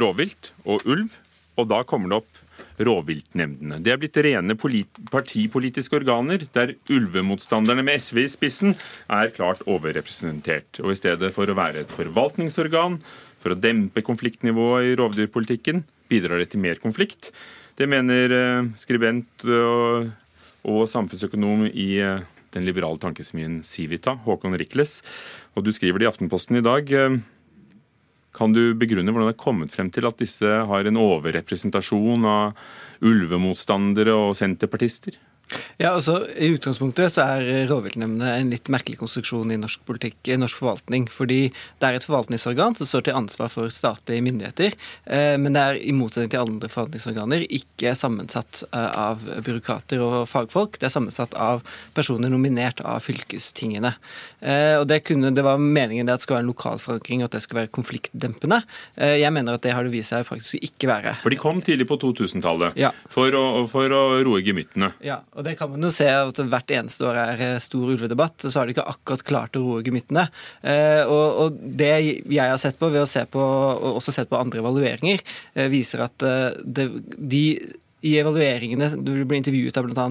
[0.00, 1.12] rovvilt og ulv,
[1.60, 2.41] og da kommer det opp
[2.86, 3.80] rovviltnemndene.
[3.82, 8.76] Det er blitt rene partipolitiske organer, der ulvemotstanderne med SV i spissen
[9.12, 10.82] er klart overrepresentert.
[10.82, 12.98] Og i stedet for å være et forvaltningsorgan
[13.42, 17.32] for å dempe konfliktnivået i rovdyrpolitikken, bidrar det til mer konflikt.
[17.78, 20.10] Det mener eh, skribent og,
[20.68, 25.00] og samfunnsøkonom i eh, den liberale tankesmien Civita, Håkon Rikles.
[25.56, 26.92] Og du skriver det i Aftenposten i dag.
[28.36, 32.56] Kan du begrunne hvordan det er kommet frem til at disse har en overrepresentasjon av
[33.04, 35.18] ulvemotstandere og senterpartister?
[35.80, 40.36] Ja, altså I utgangspunktet så er rovviltnemndene en litt merkelig konstruksjon i norsk politikk, i
[40.40, 41.08] norsk forvaltning.
[41.12, 44.76] Fordi det er et forvaltningsorgan som står til ansvar for statlige myndigheter.
[45.06, 50.22] Eh, men det er i motsetning til andre forvaltningsorganer ikke sammensatt eh, av byråkrater og
[50.30, 50.78] fagfolk.
[50.80, 51.62] Det er sammensatt av
[51.96, 53.94] personer nominert av fylkestingene.
[54.40, 57.22] Eh, og det, kunne, det var meningen det at det skal være en lokal forankring,
[57.22, 58.62] og at det skal være konfliktdempende.
[58.96, 61.14] Eh, jeg mener at det har det vist seg faktisk ikke være.
[61.22, 62.90] For de kom tidlig på 2000-tallet Ja.
[63.10, 63.34] for,
[63.70, 64.92] for å roe gemyttene.
[65.04, 68.46] Ja, og det kan man jo se at hvert eneste år er eh, stor ulvedebatt,
[68.46, 70.26] så har de ikke akkurat klart å roe gemyttene.
[70.62, 74.30] Eh, og, og det jeg har sett på ved å se på, og også sett
[74.30, 75.22] på andre evalueringer,
[75.54, 76.26] eh, viser at
[76.62, 77.44] det, de
[78.02, 80.06] i evalueringene Du ble intervjuet av bl.a.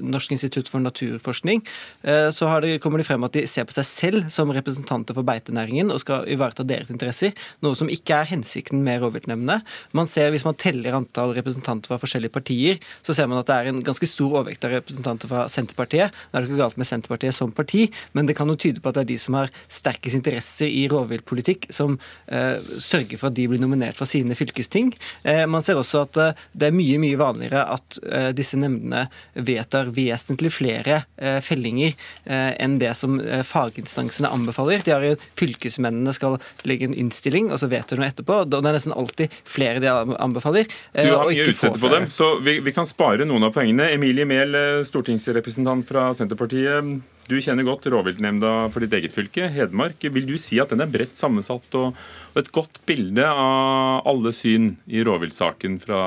[0.00, 1.62] Norsk institutt for naturforskning.
[2.02, 5.26] eh, Så det, kommer det frem at de ser på seg selv som representanter for
[5.26, 7.32] beitenæringen og skal ivareta deres interesser,
[7.64, 9.62] noe som ikke er hensikten med rovviltnemndene.
[9.96, 13.56] Man ser, Hvis man teller antall representanter fra forskjellige partier, så ser man at det
[13.56, 16.12] er en ganske stor overvekt av representanter fra Senterpartiet.
[16.30, 18.88] Nå er det ikke galt med Senterpartiet som parti, men det kan jo tyde på
[18.90, 21.98] at det er de som har sterkest interesser i rovviltpolitikk, som
[22.28, 24.92] eh, sørger for at de blir nominert fra sine fylkesting.
[25.24, 27.29] Eh, man ser også at eh, det er mye, mye vanligere
[27.60, 34.82] at eh, disse nemndene vedtar vesentlig flere eh, fellinger eh, enn det som faginstansene anbefaler.
[34.84, 36.38] De har jo Fylkesmennene skal
[36.68, 38.42] legge en innstilling, og så vedtar de noe etterpå.
[38.42, 40.68] og Det er nesten alltid flere de anbefaler.
[40.94, 43.90] Du har mye utsette på dem, så vi, vi kan spare noen av poengene.
[43.94, 47.00] Emilie Mehl, eh, stortingsrepresentant fra Senterpartiet.
[47.30, 50.02] Du kjenner godt rovviltnemnda for ditt eget fylke, Hedmark.
[50.02, 51.98] Vil du si at den er bredt sammensatt og,
[52.38, 56.00] et godt bilde av alle syn i rovviltsaken fra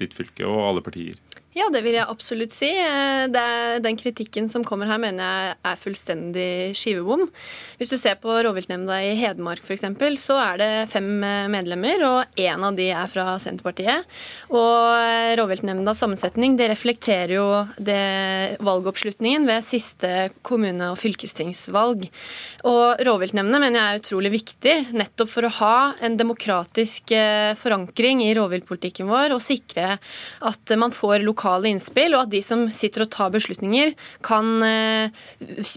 [0.00, 1.18] ditt fylke og alle partier?
[1.54, 2.66] Ja, det vil jeg absolutt si.
[2.82, 7.28] Eh, er, den kritikken som kommer her, mener jeg er fullstendig skivebom.
[7.78, 9.86] Hvis du ser på rovviltnemnda i Hedmark f.eks.,
[10.18, 14.02] så er det fem eh, medlemmer, og én av de er fra Senterpartiet.
[14.50, 17.46] Og eh, rovviltnemndas sammensetning det reflekterer jo
[17.78, 20.10] det valgoppslutningen ved siste
[20.42, 22.08] kommune- og fylkestingsvalg.
[22.66, 27.14] Og rovviltnemndene mener jeg er utrolig viktig, nettopp for å ha en demokratisk
[27.60, 29.94] forankring i rovviltpolitikken vår, og sikre
[30.50, 33.92] at man får lokale lokale innspill, og at de som sitter og tar beslutninger,
[34.24, 35.12] kan eh,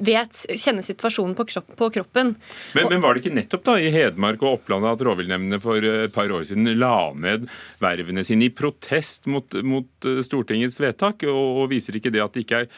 [0.06, 2.36] vet, kjenne situasjonen på, kropp, på kroppen.
[2.74, 6.14] Men, men, var det ikke nettopp da i Hedmark og Oppland at rovviltnemndene for et
[6.16, 7.48] par år siden la ned
[7.84, 11.28] vervene sine i protest mot, mot eh, Stortingets vedtak?
[11.28, 12.72] Og, og viser ikke det at det ikke er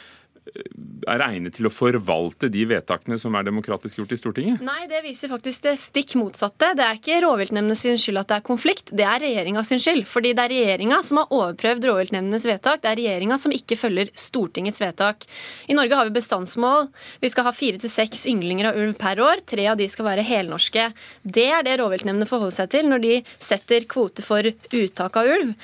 [1.09, 4.63] er egnet til å forvalte de vedtakene som er demokratisk gjort i Stortinget?
[4.65, 6.71] Nei, det viser faktisk det stikk motsatte.
[6.77, 10.05] Det er ikke rovviltnemndene skyld at det er konflikt, det er regjeringa sin skyld.
[10.09, 12.83] Fordi det er regjeringa som har overprøvd rovviltnemndenes vedtak.
[12.83, 15.27] Det er regjeringa som ikke følger Stortingets vedtak.
[15.69, 16.89] I Norge har vi bestandsmål.
[17.23, 19.45] Vi skal ha fire til seks ynglinger av ulv per år.
[19.49, 20.89] Tre av de skal være helnorske.
[21.23, 25.55] Det er det rovviltnemndene forholder seg til når de setter kvote for uttak av ulv.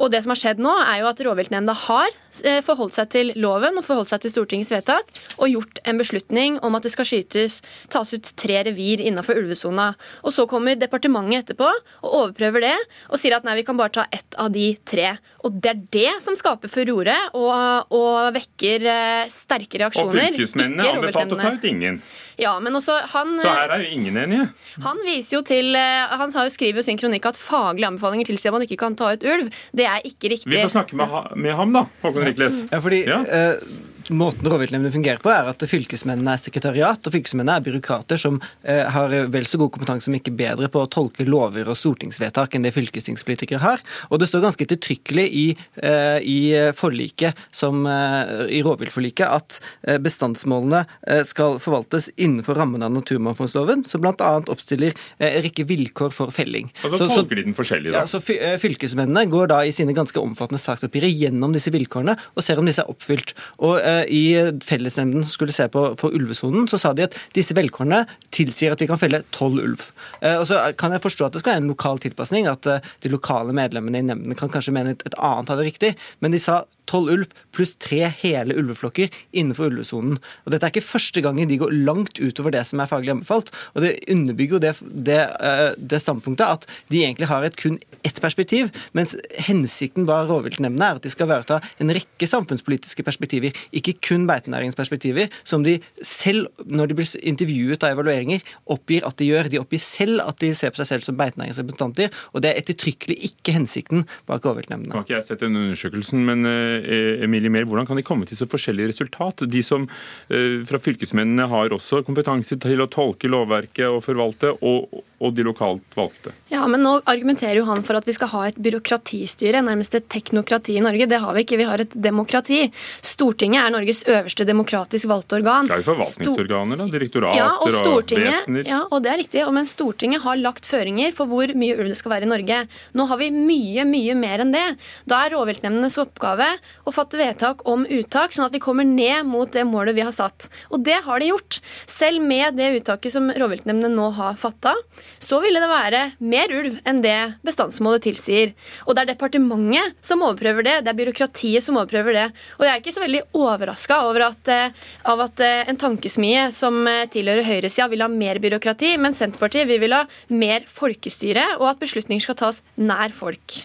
[0.00, 2.08] Og det som har skjedd nå, er jo at rovviltnemnda har
[2.48, 6.56] eh, forholdt seg til loven og forholdt seg til Stortingets vedtak og gjort en beslutning
[6.64, 7.60] om at det skal skytes,
[7.92, 9.90] tas ut tre revir innenfor ulvesona.
[10.24, 12.76] Og så kommer departementet etterpå og overprøver det
[13.10, 15.12] og sier at nei, vi kan bare ta ett av de tre.
[15.44, 20.30] Og det er det som skaper furore og, og vekker eh, sterke reaksjoner.
[20.30, 22.00] Og fylkesmennene anbefalte å ta ut ingen.
[22.40, 23.34] Ja, men også han...
[23.42, 24.48] Så her er jo ingen enige?
[24.84, 28.58] Han viser jo til, eh, han skriver jo sin kronikk at faglige anbefalinger tilsier at
[28.58, 29.52] man ikke kan ta ut ulv.
[29.76, 30.50] Det er ikke riktig.
[30.50, 31.86] Vi får snakke med, med ham, da.
[32.04, 32.64] Håkon Rikles.
[32.72, 33.04] Ja, fordi...
[33.08, 33.22] Ja.
[33.28, 38.38] Uh, måten rovviltnemndene fungerer på, er at fylkesmennene er sekretariat, og fylkesmennene er byråkrater som
[38.62, 42.56] eh, har vel så god kompetanse, om ikke bedre, på å tolke lover og stortingsvedtak
[42.56, 43.84] enn det fylkestingspolitikere har.
[44.10, 45.46] Og det står ganske ettertrykkelig i,
[45.82, 46.38] eh, i
[46.76, 53.84] forliket, som, eh, i rovviltforliket, at eh, bestandsmålene eh, skal forvaltes innenfor rammen av naturmangfoldloven,
[53.88, 54.32] som bl.a.
[54.40, 56.70] oppstiller eh, en rekke vilkår for felling.
[56.84, 58.04] Altså så, så tolker de den forskjellig, da?
[58.04, 58.20] Ja, så
[58.60, 62.82] Fylkesmennene går da i sine ganske omfattende saksoppgjør gjennom disse vilkårene og ser om disse
[62.84, 63.34] er oppfylt.
[63.64, 63.78] Og
[64.08, 64.24] i
[64.64, 68.82] fellesnemnden som skulle se på for ulvesonen, så sa de at disse velkårene tilsier at
[68.82, 69.86] vi kan felle tolv ulv.
[70.20, 72.90] Eh, og så kan jeg forstå at det skal være en lokal tilpasning, at eh,
[73.04, 76.62] de lokale medlemmene i nemnden kan kanskje mene et annet hadde riktig, men de sa
[76.90, 80.18] tolv ulv pluss tre hele ulveflokker innenfor ulvesonen.
[80.44, 83.52] Og Dette er ikke første gangen de går langt utover det som er faglig anbefalt.
[83.74, 84.74] og Det underbygger jo det,
[85.10, 89.12] det, eh, det, standpunktet at de egentlig har et kun ett perspektiv, mens
[89.44, 95.32] hensikten bak rovviltnemndene er at de skal ivareta en rekke samfunnspolitiske perspektiver, ikke kun beitenæringsperspektiver,
[95.44, 99.50] som de selv, når de blir intervjuet av evalueringer, oppgir at de gjør.
[99.52, 103.18] De oppgir selv at de ser på seg selv som beitenæringsrepresentanter, og det er ettertrykkelig
[103.32, 104.94] ikke hensikten bak rovviltnemndene.
[104.94, 106.46] Har ikke jeg sett den undersøkelsen, men
[106.90, 109.44] Eh, Emilie Mer, hvordan kan de komme til så forskjellige resultat?
[109.50, 115.02] De som eh, fra fylkesmennene har også kompetanse til å tolke lovverket og forvalte, og,
[115.20, 116.34] og de lokalt valgte.
[116.52, 120.08] Ja, men nå argumenterer jo han for at vi skal ha et byråkratistyre, nærmest et
[120.12, 121.08] teknokrati i Norge.
[121.10, 122.62] Det har vi ikke, vi har et demokrati.
[123.06, 125.68] Stortinget er Norges øverste demokratisk valgte organ.
[125.68, 126.88] Det er jo forvaltningsorganer, da.
[126.90, 128.68] Direktorater ja, og, og vesener.
[128.68, 129.44] Ja, og det er riktig.
[129.54, 132.60] Men Stortinget har lagt føringer for hvor mye ulv det skal være i Norge.
[132.96, 134.66] Nå har vi mye, mye mer enn det.
[135.10, 136.48] Da er rovviltnemndenes oppgave
[136.86, 140.14] å fatte vedtak om uttak, sånn at vi kommer ned mot det målet vi har
[140.14, 140.50] satt.
[140.70, 141.60] Og det har de gjort.
[141.90, 144.74] Selv med det uttaket som rovviltnemndene nå har fatta,
[145.18, 148.54] så ville det være mer ulv enn det bestandsmålet tilsier.
[148.86, 152.26] Og det er departementet som overprøver det, det er byråkratiet som overprøver det.
[152.58, 153.22] Og jeg er ikke så veldig
[153.60, 158.08] overraska over at, eh, av at eh, en tankesmie som eh, tilhører høyresida, vil ha
[158.08, 163.12] mer byråkrati, men Senterpartiet vi vil ha mer folkestyre, og at beslutninger skal tas nær
[163.14, 163.60] folk.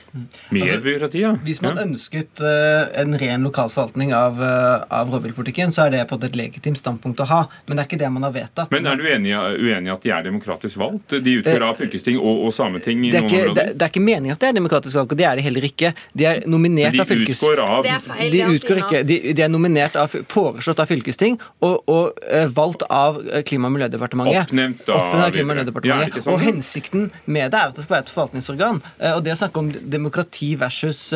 [0.52, 1.34] Mer altså, byråkrati, ja.
[1.46, 1.86] Hvis man ja.
[1.86, 7.22] ønsket en ren lokal forvaltning av, av rovviltpolitikken, så er det på et legitimt standpunkt
[7.24, 7.42] å ha.
[7.66, 8.72] Men det er ikke det man har vedtatt.
[8.74, 11.18] Men er du uenig, i at de er demokratisk valgt?
[11.26, 13.54] De utgår av fylkesting og, og sameting i noen områder?
[13.56, 15.70] Det, det, er ikke meningen at det er demokratisk valgt, og det er det heller
[15.70, 15.94] ikke.
[16.14, 17.44] De er nominert de av fylkes...
[17.66, 17.84] Av...
[17.86, 18.32] Det er feil.
[18.34, 22.86] De, utgår ikke, de, de, er nominert av, foreslått av fylkesting og, og uh, valgt
[22.90, 24.50] av Klima- og miljødepartementet.
[24.50, 26.26] Oppnevnt av, Oppnevnt av Klima- og miljødepartementet.
[26.26, 26.34] Ja?
[26.34, 28.82] Og hensikten med det er at det skal være et forvaltningsorgan.
[28.98, 31.08] Uh, og det å snakke om demokrati versus,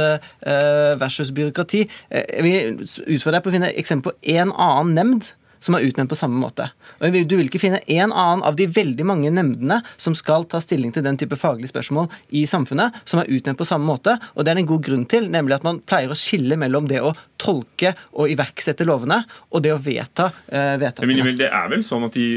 [0.99, 5.29] versus byråkrati Jeg vil utfordre deg på å finne eksempel på én annen nemnd
[5.60, 6.69] som er utnevnt på samme måte.
[7.00, 10.62] Og Du vil ikke finne en annen av de veldig mange nemndene som skal ta
[10.63, 14.17] stilling til den type faglige spørsmål i samfunnet, som er utnevnt på samme måte.
[14.36, 17.02] Og det er en god grunn til, nemlig at man pleier å skille mellom det
[17.04, 21.26] å tolke og iverksette lovene, og det å vedta eh, vedtakene.
[21.26, 22.30] Men det er vel sånn at de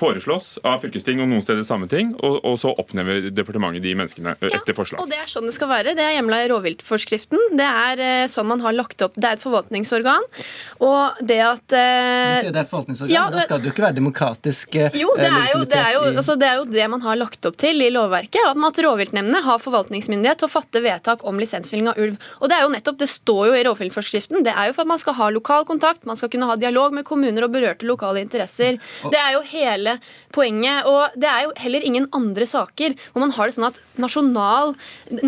[0.00, 4.56] foreslås av fylkesting og noen steder Sameting, og, og så oppnevner departementet de menneskene eh,
[4.56, 5.02] etter forslag.
[5.04, 5.94] Og det er sånn det skal være.
[5.98, 7.56] Det er hjemla i rovviltforskriften.
[7.60, 9.14] Det er eh, sånn man har lagt opp.
[9.20, 10.26] Det er et forvaltningsorgan.
[10.86, 13.70] Og det at eh, Du sier det er et forvaltningsorgan, ja, men da skal det
[13.70, 16.60] jo ikke være demokratisk eh, jo, det er jo, det, er jo, altså det er
[16.60, 18.40] jo det man har lagt opp til i lovverket.
[18.50, 22.18] At at rovviltnemndene har forvaltningsmyndighet til å fatte vedtak om lisensfelling av ulv.
[22.40, 24.44] Og Det er jo nettopp, det står jo i rovviltforskriften.
[24.46, 26.94] Det er jo for at man skal ha lokal kontakt, man skal kunne ha dialog
[26.96, 28.78] med kommuner og berørte lokale interesser.
[29.10, 29.89] Det er jo hele
[30.34, 30.86] poenget.
[30.90, 34.74] Og det er jo heller ingen andre saker hvor man har det sånn at nasjonal,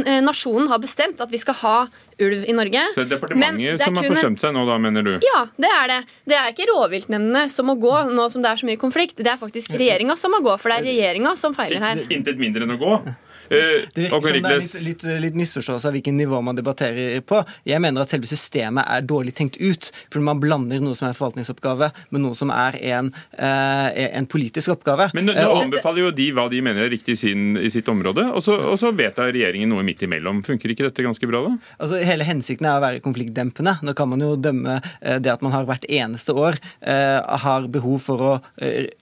[0.05, 1.77] eh, nasjonen har bestemt at vi skal ha
[2.23, 2.83] ulv i Norge.
[2.93, 5.13] Så det er departementet det er som har forsømt seg nå, da, mener du?
[5.25, 5.99] ja, det er det.
[6.29, 9.19] Det er ikke rovviltnemndene som må gå nå som det er så mye konflikt.
[9.19, 12.03] Det er faktisk regjeringa som må gå, for det er regjeringa som feiler her.
[12.13, 12.97] Intet mindre enn å gå.
[13.51, 17.21] Eh, Det virker som det er litt, litt, litt misforståelse av hvilken nivå man debatterer
[17.27, 17.43] på.
[17.69, 21.13] Jeg mener at selve systemet er dårlig tenkt ut, fordi man blander noe som er
[21.13, 25.11] en forvaltningsoppgave, med noe som er en, eh, en politisk oppgave.
[25.15, 27.89] Men nå, Eh, nå anbefaler jo de hva de mener er riktig sin, i sitt
[27.89, 30.43] område, og så, og så vedtar regjeringen noe midt imellom.
[30.45, 31.57] Funker ikke dette ganske bra, da?
[31.81, 33.79] Altså, hele hensikten er å være konfliktdempende.
[33.83, 38.19] Nå kan man jo dømme det at man har hvert eneste år har behov for
[38.19, 38.33] å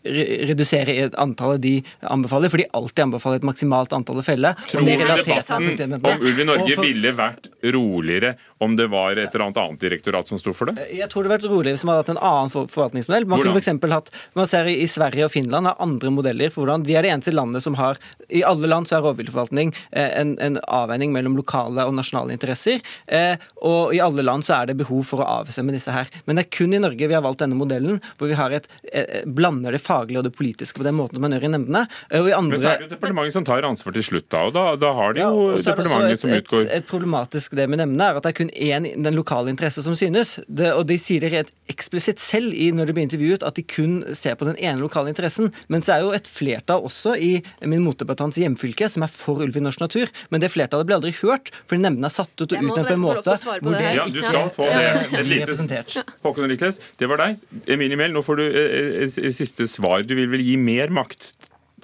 [0.04, 4.54] redusere antallet de anbefaler, for de alltid anbefaler et maksimalt antall å felle.
[4.70, 9.34] Tror du debatten om ulv i Norge for- ville vært roligere om det var et
[9.34, 10.86] eller annet annet direktorat som sto for det?
[10.92, 13.26] Jeg tror det hadde vært roligere hvis man hadde hatt en annen forvaltningsmodell.
[13.26, 13.46] Man Hvordan?
[13.46, 16.84] kunne for eksempel hatt, man ser i, Sverige og Finland har andre modeller for hvordan
[16.86, 20.36] Vi er det eneste landet som har I alle land så er rovviltforvaltning eh, en,
[20.42, 22.80] en avveining mellom lokale og nasjonale interesser.
[23.06, 26.10] Eh, og i alle land så er det behov for å avstemme disse her.
[26.26, 28.68] Men det er kun i Norge vi har valgt denne modellen, hvor vi har et,
[28.92, 31.84] eh, blander det faglige og det politiske på den måten som man gjør i nemndene.
[32.20, 34.42] Og i andre Men så er det jo departementet som tar ansvar til slutt, da.
[34.48, 37.80] Og da, da har de jo ja, departementet som utgår et, et problematisk det med
[37.80, 40.36] nemndene er at det er kun én den lokale interesse som synes.
[40.46, 43.64] Det, og de sier det rett eksplisitt selv i, når de blir intervjuet, at de
[43.64, 45.52] kun ser på den ene lokale interessen.
[45.72, 47.32] Men så er jo et flertall også i
[47.70, 50.10] min motdebattants hjemfylke som er for ulv i norsk natur.
[50.34, 52.96] Men det flertallet blir aldri hørt, fordi nemndene er satt ut og Jeg utnevnt på
[52.98, 53.94] en måte på hvor det det.
[53.96, 54.90] Ja, du skal få det.
[55.20, 56.04] Et lite.
[56.24, 57.40] Håkon Rikles, det var deg.
[57.70, 60.04] Emilie Mehl, nå får du eh, eh, siste svar.
[60.06, 61.32] Du vil vel gi mer makt,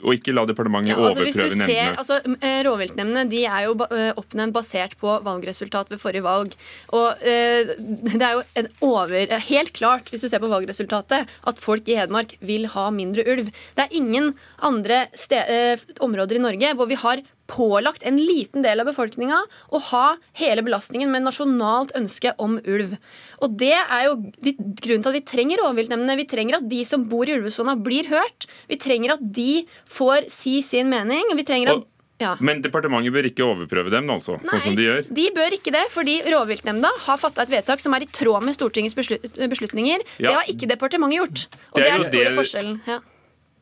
[0.03, 2.01] og ikke la departementet Ja, altså, hvis du overprøve ser, nemndene?
[2.03, 6.57] altså, eh, Rovviltnemndene de er jo eh, oppnevnt basert på valgresultat ved forrige valg.
[6.97, 11.63] Og eh, det er jo en over, helt klart, hvis du ser på valgresultatet, at
[11.63, 13.53] folk i Hedmark vil ha mindre ulv.
[13.77, 18.65] Det er ingen andre sted, eh, områder i Norge hvor vi har pålagt en liten
[18.65, 19.39] del av befolkninga
[19.71, 20.05] å ha
[20.41, 22.97] hele belastningen med nasjonalt ønske om ulv.
[23.45, 26.19] Og det er jo grunnen til at vi trenger rovviltnemndene.
[26.21, 28.49] Vi trenger at de som bor i ulvesona, blir hørt.
[28.71, 31.31] Vi trenger at de får si sin mening.
[31.37, 31.87] Vi trenger at
[32.19, 32.31] ja.
[32.41, 35.03] Men departementet bør ikke overprøve dem, altså, sånn som de gjør?
[35.19, 38.57] de bør ikke det, fordi rovviltnemnda har fatta et vedtak som er i tråd med
[38.57, 40.01] Stortingets beslut beslutninger.
[40.17, 40.31] Ja.
[40.31, 41.45] Det har ikke departementet gjort.
[41.75, 42.81] Og Det det er er, den store forskjellen.
[42.89, 43.03] Ja.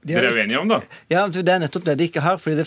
[0.05, 0.81] De Dere er uenige om, da?
[1.09, 2.37] Ja, Det er nettopp det de ikke har.
[2.37, 2.67] fordi det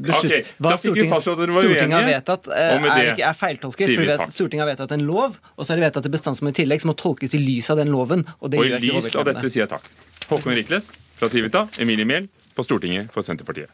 [0.00, 3.26] beslut, Ok, da fikk vi fastslått at dere var Stortinget har vedtatt, eh, er, ikke,
[3.28, 3.86] er feiltolket.
[3.94, 4.32] fordi vet-.
[4.32, 6.92] Stortinget har vedtatt en lov, og så har de vedtatt et bestandsmål i tillegg som
[6.92, 8.24] må tolkes i lys av den loven.
[8.40, 9.90] Og det Og i lys av dette sier jeg takk.
[10.30, 10.90] Håkon Rikles
[11.20, 13.68] fra Civita, Emilie Mehl på Stortinget for Senterpartiet.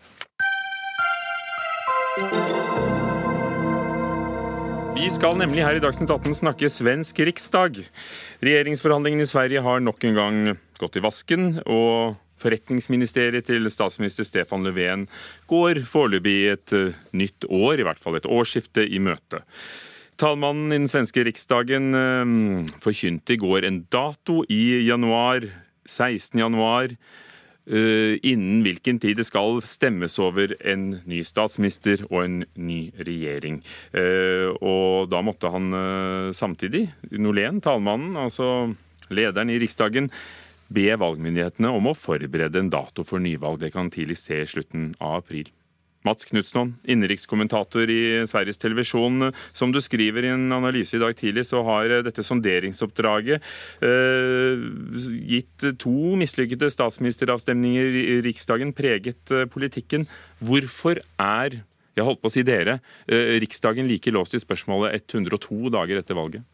[4.96, 7.82] Vi skal nemlig her i Dagsnytt 18 snakke svensk riksdag.
[8.42, 10.38] Regjeringsforhandlingene i Sverige har nok en gang
[10.80, 15.06] gått i vasken, og forretningsministeriet til statsminister Stefan Löfven
[15.50, 19.42] går foreløpig et eh, nytt år, i hvert fall et årsskifte, i møte.
[20.20, 25.48] Talmannen i den svenske riksdagen eh, forkynte i går en dato i januar,
[25.86, 26.38] 16.
[26.40, 26.96] januar,
[27.66, 33.62] eh, innen hvilken tid det skal stemmes over en ny statsminister og en ny regjering.
[34.60, 35.70] Og da måtte han
[36.36, 38.74] samtidig, Nolén, talmannen, altså
[39.14, 40.10] lederen i Riksdagen,
[40.72, 43.60] be valgmyndighetene om å forberede en dato for nyvalg.
[43.62, 45.52] Det kan tidligst se i slutten av april.
[46.06, 48.00] Mats Knutsson, innenrikskommentator i
[48.30, 49.32] Sveriges Televisjon.
[49.56, 53.42] Som du skriver i en analyse i dag tidlig, så har dette sonderingsoppdraget
[53.82, 54.66] eh,
[55.32, 60.06] gitt to mislykkede statsministeravstemninger i Riksdagen preget eh, politikken.
[60.38, 61.62] Hvorfor er,
[61.96, 62.78] jeg holdt på å si dere,
[63.10, 66.46] eh, Riksdagen like låst i spørsmålet 102 dager etter valget?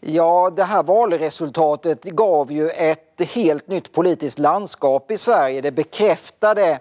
[0.00, 5.60] Ja, det här valresultatet gav ju ett helt nytt politiskt landskap i Sverige.
[5.60, 6.78] Det bekräftade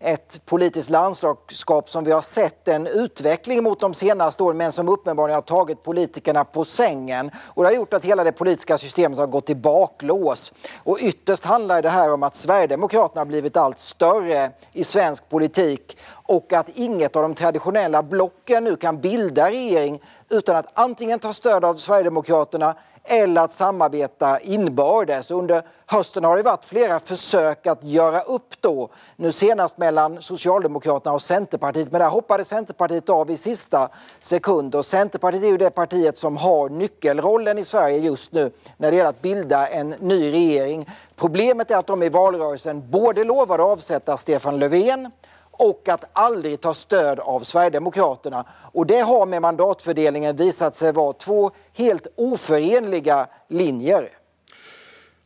[0.00, 4.88] ett politiskt landskap som vi har sett en utveckling mot de senaste åren men som
[4.88, 7.30] uppenbarligen har tagit politikerna på sängen.
[7.36, 10.52] Och det har gjort att hela det politiska systemet har gått i baklås.
[10.84, 15.98] Och ytterst handlar det här om att Sverigedemokraterna har blivit allt större i svensk politik
[16.26, 20.00] och att inget av de traditionella blocken nu kan bilda regering
[20.34, 25.30] utan att antingen ta stöd av Sverigedemokraterna eller att samarbeta inbördes.
[25.30, 31.14] Under hösten har det varit flera försök att göra upp då, nu senast mellan Socialdemokraterna
[31.14, 35.70] och Centerpartiet, men där hoppade Centerpartiet av i sista sekund och Centerpartiet är ju det
[35.70, 40.32] partiet som har nyckelrollen i Sverige just nu när det gäller att bilda en ny
[40.32, 40.90] regering.
[41.16, 45.10] Problemet är att de i valrörelsen både lovade att avsätta Stefan Löfven
[45.58, 48.44] och att aldrig ta stöd av Sverigedemokraterna.
[48.72, 54.10] Och det har med mandatfördelningen visat sig vara två helt oförenliga linjer.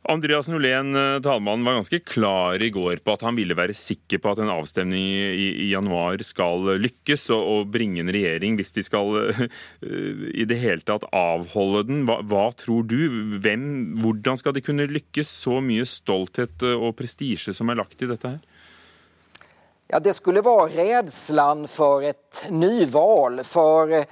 [0.08, 4.22] Andreas Nolén, eh, talmannen, var ganske klar i går på at han ville være sikker
[4.24, 8.84] på at en avstemning i, januar skal lykkes, og, og, bringe en regjering hvis de
[8.86, 9.42] skal uh,
[10.32, 12.00] i det hele tatt avholde den.
[12.08, 12.96] Hva, hva tror du?
[13.44, 13.66] Hvem,
[14.00, 15.28] hvordan skal de kunne lykkes?
[15.44, 18.40] Så mye stolthet og prestisje som er lagt i dette her?
[19.90, 23.44] Ja, det skulle vara rädslan för ett nyval.
[23.44, 24.04] För eh,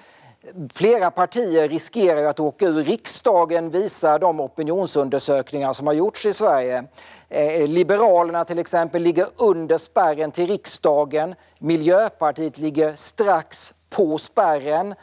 [0.73, 6.85] flera partier riskerar att åka ur riksdagen, visar de opinionsundersökningar som har gjorts i Sverige.
[7.29, 8.45] Eh, Liberalerna
[8.93, 11.35] ligger under spärren till riksdagen.
[11.59, 14.95] Miljöpartiet ligger strax på spärren.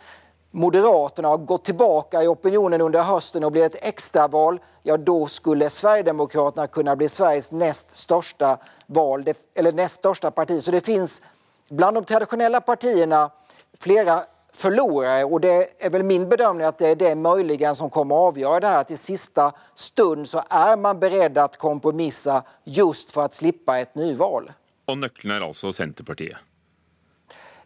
[0.55, 5.69] Moderaterna har gått tillbaka i opinionen under hösten och blir ett extraval, ja då skulle
[5.69, 9.25] Sverigedemokraterna kunna bli Sveriges näst största val,
[9.55, 10.63] eller näst största parti.
[10.63, 11.21] Så det finns
[11.69, 13.31] bland de traditionella partierna
[13.79, 14.23] flera
[14.53, 18.21] förlorare och det är väl min bedömning att det är det möjligen som kommer att
[18.21, 18.77] avgöra det här.
[18.77, 23.95] Att i sista stund så är man beredd att kompromissa just för att slippa ett
[23.95, 24.51] nyval.
[24.85, 26.37] Och nyckeln är alltså Centerpartiet?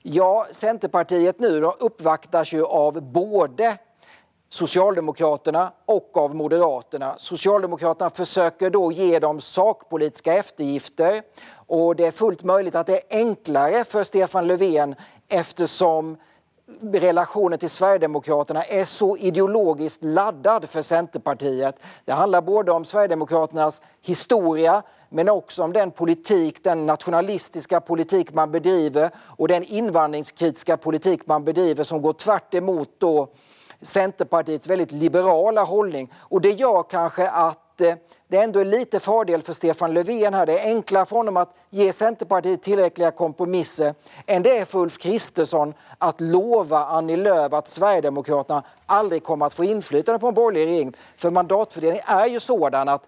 [0.02, 3.78] Ja, Centerpartiet nu då uppvaktas av både
[4.50, 7.16] Socialdemokraterna och av Moderaterna.
[7.18, 11.22] Socialdemokraterna försöker då ge dem sakpolitiska eftergifter
[11.68, 14.95] och det är fullt möjligt att det är enklare för Stefan Löfven
[15.30, 16.18] eftersom
[16.82, 21.76] relationen till Sverigedemokraterna är så ideologiskt laddad för Centerpartiet.
[22.06, 28.51] Det handlar både om Sverigedemokraternas historia men också om den politik, den nationalistiska politik man
[28.51, 33.28] bedriver och den invandringskritiska politik man bedriver som går tvärt emot då
[33.82, 36.14] Centerpartiets väldigt liberala hållning.
[36.18, 37.95] Och det gör kanske att eh,
[38.28, 40.45] det ändå är lite fördel för Stefan Löfven här.
[40.45, 43.93] Det är enklare för honom att ge Centerpartiet tillräckliga kompromisser
[44.26, 49.53] än det är för Ulf Kristersson att lova Annie Lööf att Sverigedemokraterna aldrig kommer att
[49.53, 50.93] få inflytande på en borgerlig regering.
[51.18, 53.03] För mandatfördelningen är ju sådan att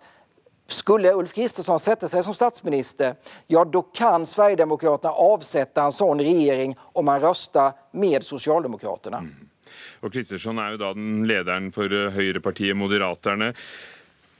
[0.71, 3.13] skulle Ulf Kristersson sätta sig som statsminister,
[3.47, 9.17] ja då kan Sverigedemokraterna avsätta en sån regering om man röstar med Socialdemokraterna.
[9.17, 10.11] Mm.
[10.11, 13.53] Kristersson er jo da den lederen for eh, høyrepartiet Moderaterne.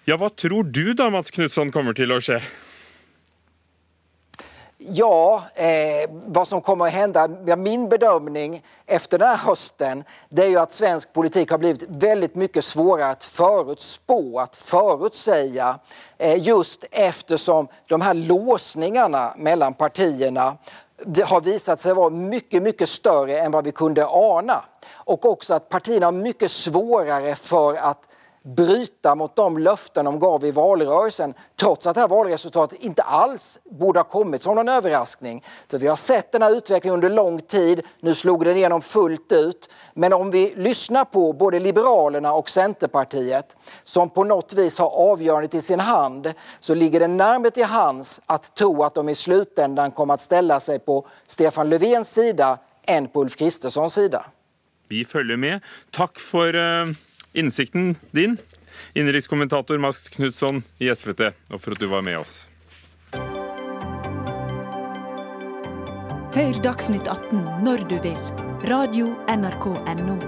[0.08, 2.40] Ja, hva tror du da, Mats Knutsson, kommer til å skje?
[4.92, 10.44] Ja, eh, vad som kommer att hända, ja, min bedömning efter den här hösten, det
[10.44, 15.80] är ju att svensk politik har blivit väldigt mycket svårare att förutspå, att förutsäga.
[16.18, 20.58] Eh, just eftersom de här låsningarna mellan partierna
[21.26, 24.64] har visat sig vara mycket, mycket större än vad vi kunde ana.
[24.92, 28.00] Och också att partierna har mycket svårare för att
[28.44, 33.60] bryta mot de löften de gav i valrörelsen trots att det här valresultatet inte alls
[33.72, 35.44] borde ha kommit som någon överraskning.
[35.68, 39.32] För vi har sett den här utvecklingen under lång tid, nu slog den igenom fullt
[39.32, 39.70] ut.
[39.94, 45.54] Men om vi lyssnar på både Liberalerna och Centerpartiet som på något vis har avgörandet
[45.54, 49.92] i sin hand så ligger det närmare till hands att tro att de i slutändan
[49.92, 54.26] kommer att ställa sig på Stefan Löfvens sida än på Ulf Kristerssons sida.
[54.88, 55.62] Vi følger med.
[55.92, 56.86] Takk for uh
[57.34, 58.38] innsikten din,
[58.94, 62.46] innenrikskommentator Max Knutson i SVT, og for at du var med oss.
[66.36, 68.20] Hør Dagsnytt 18 når du vil.
[68.70, 70.20] Radio NRK Radio.nrk.no.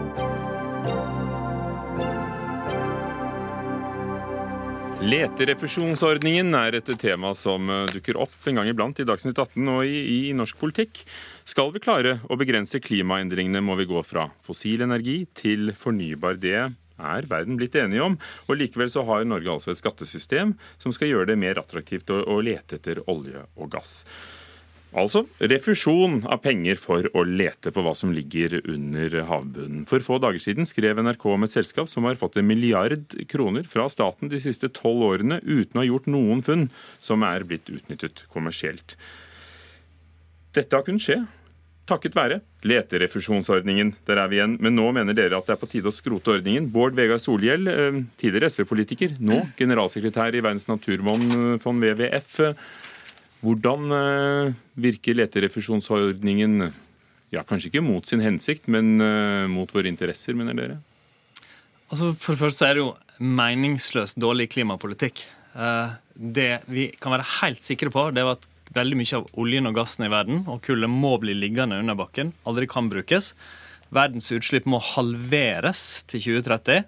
[5.02, 9.82] Leterefusjonsordningen er et tema som eh, dukker opp en gang iblant i Dagsnytt 18 og
[9.90, 11.02] i, i, norsk politikk.
[11.42, 16.38] Skal vi klare å begrense klimaendringene, må vi gå fra fossil energi til fornybar.
[16.38, 16.60] Det
[17.02, 18.20] er verden blitt enige om.
[18.48, 22.22] Og Likevel så har Norge altså et skattesystem som skal gjøre det mer attraktivt å,
[22.24, 24.02] å lete etter olje og gass.
[24.92, 29.86] Altså refusjon av penger for å lete på hva som ligger under havbunnen.
[29.88, 33.64] For få dager siden skrev NRK om et selskap som har fått en milliard kroner
[33.72, 36.68] fra staten de siste tolv årene uten å ha gjort noen funn
[37.00, 38.98] som er blitt utnyttet kommersielt.
[40.52, 41.22] Dette har kunnet skje
[41.92, 43.94] takket være leterefusjonsordningen.
[44.08, 44.58] Der er vi igjen.
[44.64, 46.70] Men nå mener dere at det er på tide å skrote ordningen.
[46.72, 52.40] Bård Vegar Solhjell, eh, tidligere SV-politiker, nå generalsekretær i Verdens naturfond WWF.
[53.42, 56.72] Hvordan eh, virker leterefusjonsordningen
[57.32, 60.80] ja, kanskje ikke mot sin hensikt, men eh, mot våre interesser, mener dere?
[61.92, 65.24] Altså, for det første er det jo meningsløst dårlig klimapolitikk.
[65.56, 69.70] Eh, det vi kan være helt sikre på, det er at veldig mye av oljen
[69.70, 73.34] og gassen i verden og kullet må bli liggende under bakken, aldri kan brukes.
[73.92, 76.86] Verdens utslipp må halveres til 2030.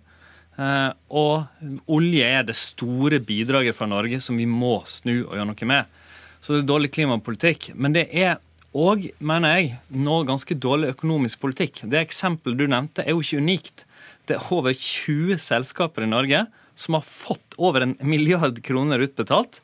[0.54, 5.50] Eh, og olje er det store bidraget fra Norge som vi må snu og gjøre
[5.50, 6.02] noe med.
[6.44, 7.72] Så det er dårlig klimapolitikk.
[7.76, 8.38] Men det er
[8.74, 11.84] òg, mener jeg, nå ganske dårlig økonomisk politikk.
[11.90, 13.86] Det eksempelet du nevnte, er jo ikke unikt.
[14.28, 16.46] Det er over 20 selskaper i Norge
[16.80, 19.60] som har fått over en milliard kroner utbetalt,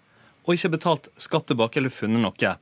[0.49, 2.55] og ikke betalt skatt tilbake eller funnet noe.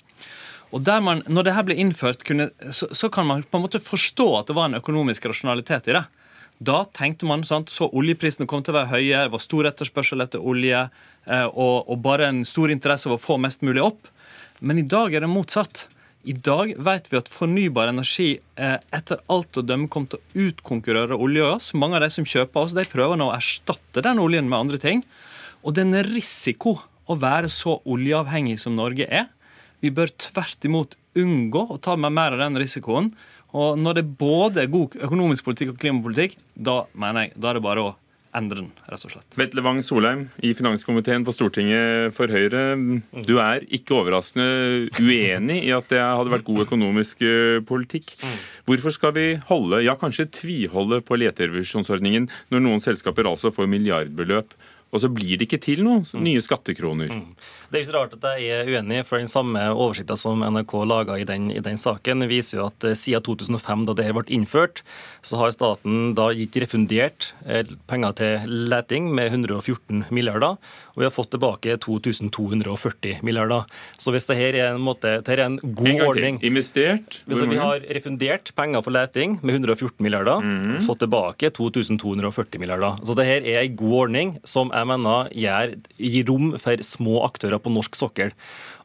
[0.75, 3.63] Og der man, når det her ble innført, kunne, så, så, kan man på en
[3.63, 6.03] måte forstå at det var en økonomisk rasjonalitet i det.
[6.59, 10.25] Da tenkte man, sant, så oljeprisene kom til å være høye, det var stor etterspørsel
[10.25, 10.87] etter olje,
[11.29, 14.09] eh, og, og, bare en stor interesse av å få mest mulig opp.
[14.59, 15.85] Men i dag er det motsatt.
[16.27, 20.47] I dag vet vi at fornybar energi eh, etter alt å dømme kommer til å
[20.49, 21.71] utkonkurrere olje og oss.
[21.77, 24.81] Mange av de som kjøper oss, de prøver nå å erstatte den oljen med andre
[24.81, 25.05] ting.
[25.63, 29.29] Og det er en risiko å være så oljeavhengig som Norge er.
[29.83, 33.11] Vi bør tvert imot unngå å ta med mer av den risikoen.
[33.57, 37.59] Og når det både er god økonomisk politikk og klimapolitikk, da mener jeg, da er
[37.59, 37.95] det bare å
[38.37, 39.37] endre den, rett og slett.
[39.39, 42.63] Vetle Wang Solheim i finanskomiteen på Stortinget for Høyre.
[43.25, 48.13] Du er ikke overraskende uenig i at det hadde vært god økonomisk eh, politikk.
[48.67, 54.53] Hvorfor skal vi holde, ja kanskje tviholde på leterevisjonsordningen når noen selskaper altså får milliardbeløp
[54.91, 57.11] og så blir det ikke til noen nye skattekroner.
[57.11, 57.33] Mm.
[57.67, 60.73] Det er ikke så rart at jeg er uenig, for den samme oversikta som NRK
[60.87, 64.83] laga i, i, den saken, viser jo at eh, siden 2005, da det ble innført,
[65.25, 70.55] så har staten da gitt refundert eh, penger til leting med 114 milliarder,
[70.95, 73.67] og vi har fått tilbake 2240 milliarder.
[73.99, 77.19] Så hvis dette er en, måte, dette er en god en ordning Investert?
[77.27, 80.79] Hvis vi har refundert penger for leting med 114 milliarder, mm.
[80.87, 82.95] fått tilbake 2240 milliarder.
[83.03, 87.73] Så dette er en god ordning som jeg mener gir rom for små aktører på
[87.73, 88.33] norsk sokkel.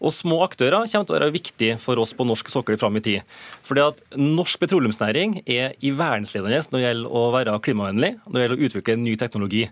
[0.02, 3.04] Og små aktører kommer til å være viktig for oss på norsk sokkel fram i
[3.04, 3.34] tid.
[3.66, 8.44] Fordi at norsk petroleumsnæring er i verdensledende når det gjelder å være klimavennlig, når det
[8.46, 9.64] gjelder å utvikle ny teknologi.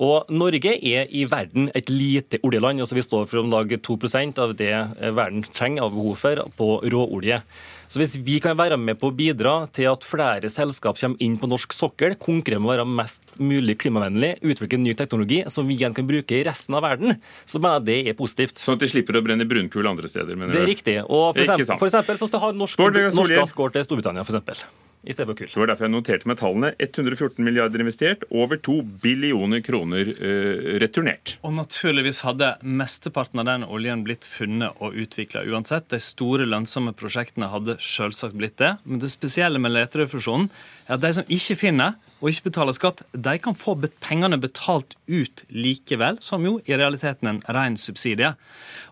[0.00, 2.80] Og Norge er i verden et lite oljeland.
[2.80, 6.70] altså Vi står for om lag 2% av det verden trenger av behov for på
[6.92, 7.42] råolje.
[7.90, 11.34] Så hvis vi kan være med på å bidra til at flere selskap kommer inn
[11.40, 15.74] på norsk sokkel, konkurrere med å være mest mulig klimavennlig, utvikle ny teknologi som vi
[15.74, 17.18] igjen kan bruke i resten av verden,
[17.50, 18.62] så mener jeg det er positivt.
[18.62, 20.38] Sånn at de slipper å brenne brunkull andre steder?
[20.38, 20.54] mener?
[20.54, 21.00] Det er riktig.
[21.08, 22.86] Og for, eksempel, for eksempel så har norsk,
[23.18, 24.62] norsk gass går til Storbritannia, for eksempel
[25.02, 25.48] i stedet for kull.
[25.48, 26.72] Det var derfor jeg noterte meg tallene.
[26.82, 31.38] 114 milliarder investert, over 2 billioner kroner uh, returnert.
[31.46, 35.88] Og naturligvis hadde mesteparten av den oljen blitt funnet og utvikla uansett.
[35.92, 38.74] De store, lønnsomme prosjektene hadde selvsagt blitt det.
[38.84, 40.50] Men det spesielle med leterefusjonen
[40.86, 44.92] er at de som ikke finner og ikke betaler skatt, de kan få pengene betalt
[45.08, 48.34] ut likevel, som jo i realiteten en ren subsidie.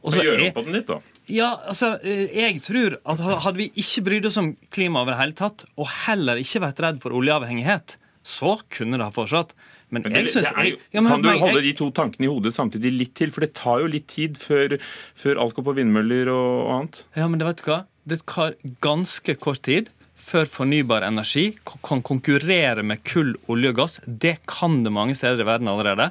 [0.00, 1.02] Og så gjør opp på den litt, da.
[1.28, 5.20] Ja, altså, eh, jeg tror at Hadde vi ikke brydd oss om klima over det
[5.20, 7.98] hele tatt, og heller ikke vært redd for oljeavhengighet,
[8.28, 9.52] så kunne det ha fortsatt.
[9.88, 12.52] Men, men det, synes, jo, ja, men, kan du holde de to tankene i hodet
[12.52, 13.30] samtidig litt til?
[13.32, 14.76] For det tar jo litt tid før,
[15.16, 17.04] før alt går på vindmøller og, og, annet.
[17.16, 17.78] Ja, men det vet du hva?
[18.08, 19.88] Det tar ganske kort tid
[20.28, 21.52] før fornybar energi
[21.86, 23.96] kan konkurrere med kull, olje og gass.
[24.04, 26.10] Det kan det mange steder i verden allerede.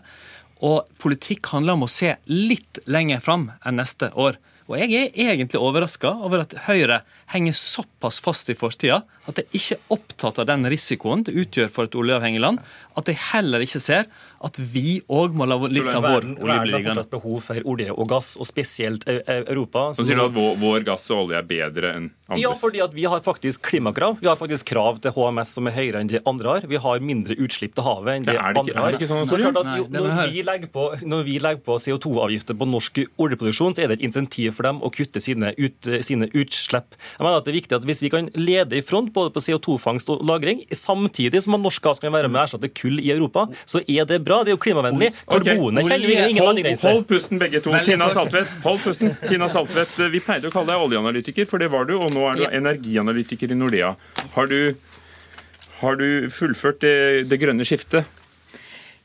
[0.66, 4.40] Og politikk handler om å se litt lenger fram enn neste år.
[4.68, 7.02] Og jeg er egentlig overraska over at Høyre
[7.32, 11.72] henger såpass fast i fortida at de ikke er opptatt av den risikoen det utgjør
[11.72, 12.62] for et oljeavhengig land,
[12.98, 14.08] at de heller ikke ser
[14.44, 16.78] at vi òg må la litt av vår olje bli liggende.
[16.78, 19.88] Verden har behov for olje og gass, og spesielt Europa.
[19.98, 22.44] Så sier du at vår, vår, gass og olje er bedre enn andres?
[22.44, 24.20] Ja, fordi at vi har faktisk klimakrav.
[24.22, 26.70] Vi har faktisk krav til HMS som er høyere enn de andre har.
[26.70, 29.00] Vi har mindre utslipp til havet enn de andre har.
[29.00, 32.58] Er sånn så klart at jo, når, vi legger på, når vi legger på CO2-avgifter
[32.58, 36.30] på norsk oljeproduksjon, så er det et insentiv for dem å kutte sine, ut, sine
[36.34, 36.98] utslipp.
[37.18, 39.44] Jeg mener at det er viktig at Hvis vi kan lede i front både på
[39.44, 43.12] CO2-fangst og -lagring, samtidig som at norsk gass kan være med å erstatte kull i
[43.14, 44.42] Europa, så er det bra.
[44.44, 45.14] Det er jo klimavennlig.
[45.30, 46.00] Karbonet okay.
[46.02, 46.92] kjenner ingen landegrenser.
[46.92, 47.74] Hold pusten, begge to.
[47.86, 49.16] Tina Saltvedt, hold pusten.
[49.28, 52.42] Tina Saltvedt, vi pleide å kalle deg oljeanalytiker, for det var du, og nå er
[52.42, 53.96] du energianalytiker i Nordea.
[54.36, 54.76] Har du,
[55.82, 56.96] har du fullført det,
[57.32, 58.17] det grønne skiftet?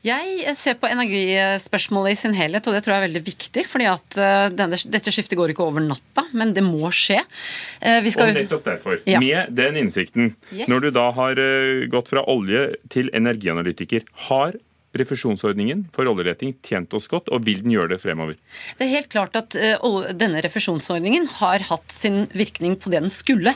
[0.03, 3.63] Jeg ser på energispørsmålet i sin helhet, og det tror jeg er veldig viktig.
[3.71, 7.21] fordi at eh, denne, dette skiftet går ikke over natta, men det må skje.
[7.79, 8.33] Eh, skal...
[8.33, 9.21] Og nettopp derfor, ja.
[9.23, 10.67] med den innsikten, yes.
[10.67, 14.59] når du da har eh, gått fra olje til energianalytiker, har
[14.93, 18.35] refusjonsordningen for oljeleting tjent oss godt, og vil den gjøre det fremover?
[18.77, 19.55] Det er helt klart at
[20.19, 23.55] denne refusjonsordningen har hatt sin virkning på det den skulle.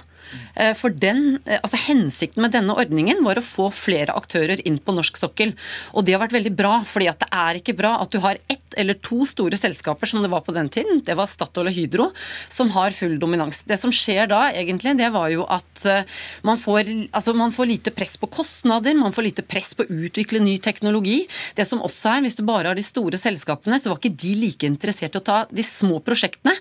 [0.55, 4.79] Eh, for den, eh, altså Hensikten med denne ordningen var å få flere aktører inn
[4.79, 5.53] på norsk sokkel.
[5.93, 8.39] Og det har vært veldig bra, fordi at det er ikke bra at du har
[8.49, 11.73] ett eller to store selskaper som det var på den tiden, det var Statoil og
[11.73, 12.09] Hydro,
[12.49, 13.63] som har full dominans.
[13.67, 16.05] Det som skjer da, egentlig, det var jo at eh,
[16.47, 19.99] man får, altså man får lite press på kostnader, man får lite press på å
[20.07, 21.23] utvikle ny teknologi.
[21.57, 24.35] Det som også er, hvis du bare har de store selskapene, så var ikke de
[24.43, 26.53] like interessert i å ta de små prosjektene,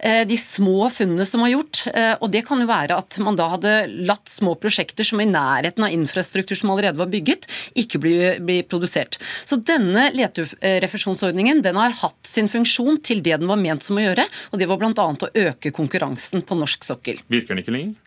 [0.00, 1.82] de små funnene som var gjort.
[2.22, 3.72] Og det kan jo være at man da hadde
[4.06, 7.48] latt små prosjekter som i nærheten av infrastruktur som allerede var bygget,
[7.78, 9.18] ikke bli, bli produsert.
[9.48, 14.04] Så denne leterefusjonsordningen den har hatt sin funksjon til det den var ment som å
[14.04, 14.92] gjøre, og det var bl.a.
[14.94, 17.18] å øke konkurransen på norsk sokkel.
[17.32, 17.98] Virker den ikke lenger?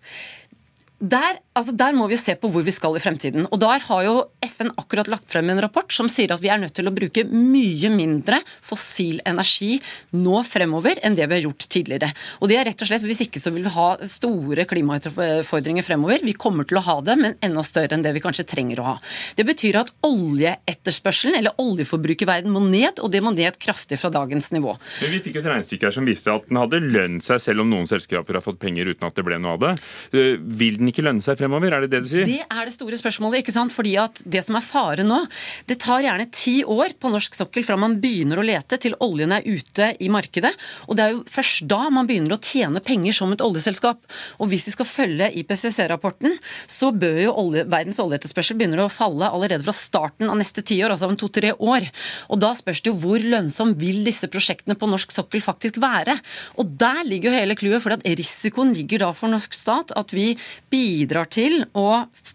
[1.04, 3.44] Der, altså der, må vi se på hvor vi skal i fremtiden.
[3.52, 4.14] Og Der har jo
[4.48, 7.26] FN akkurat lagt frem en rapport som sier at vi er nødt til å bruke
[7.28, 9.82] mye mindre fossil energi
[10.16, 12.08] nå fremover enn det vi har gjort tidligere.
[12.40, 16.24] Og det er rett og slett, Hvis ikke så vil vi ha store klimautfordringer fremover.
[16.24, 18.88] Vi kommer til å ha det, men enda større enn det vi kanskje trenger å
[18.94, 18.96] ha.
[19.36, 24.00] Det betyr at oljeetterspørselen, eller oljeforbruket i verden, må ned, og det må ned kraftig
[24.00, 24.78] fra dagens nivå.
[25.02, 27.76] Men Vi fikk et regnestykke her som viste at den hadde lønt seg selv om
[27.76, 29.76] noen selskaper har fått penger uten at det ble noe av det.
[30.16, 31.74] Eh, vil den ikke lønne seg fremover?
[31.74, 32.28] Er det det du sier?
[32.30, 33.42] Det er det store spørsmålet.
[33.42, 33.74] ikke sant?
[33.74, 35.20] Fordi at Det som er fare nå,
[35.68, 39.34] det tar gjerne ti år på norsk sokkel fra man begynner å lete til oljen
[39.36, 40.54] er ute i markedet.
[40.88, 44.00] Og det er jo først da man begynner å tjene penger som et oljeselskap.
[44.40, 46.38] Og hvis vi skal følge IPCC-rapporten,
[46.70, 50.94] så bør jo olje, verdens oljeetterspørsel begynne å falle allerede fra starten av neste tiår,
[50.94, 51.90] altså om to-tre år.
[52.30, 56.18] Og da spørs det jo hvor lønnsom vil disse prosjektene på norsk sokkel faktisk være.
[56.62, 60.34] Og der ligger jo hele clouet, for risikoen ligger da for norsk stat at vi
[60.74, 61.88] bidrar til å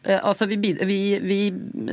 [0.05, 1.39] eh, altså vi, vi, vi,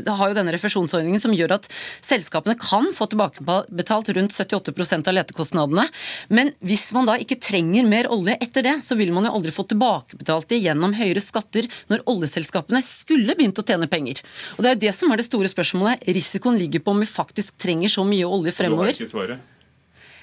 [0.05, 1.69] har jo denne refusjonsordningen som gjør at
[2.05, 5.87] selskapene kan få tilbakebetalt rundt 78% av letekostnadene.
[6.29, 9.53] Men hvis man da ikke trenger mer olje etter det, så vil man jo aldri
[9.55, 14.21] få tilbakebetalt det gjennom høyere skatter når oljeselskapene skulle begynt å tjene penger.
[14.57, 16.05] Og Det er jo det som er det store spørsmålet.
[16.15, 18.93] Risikoen ligger på om vi faktisk trenger så mye olje fremover.
[18.93, 19.51] Du har ikke svaret.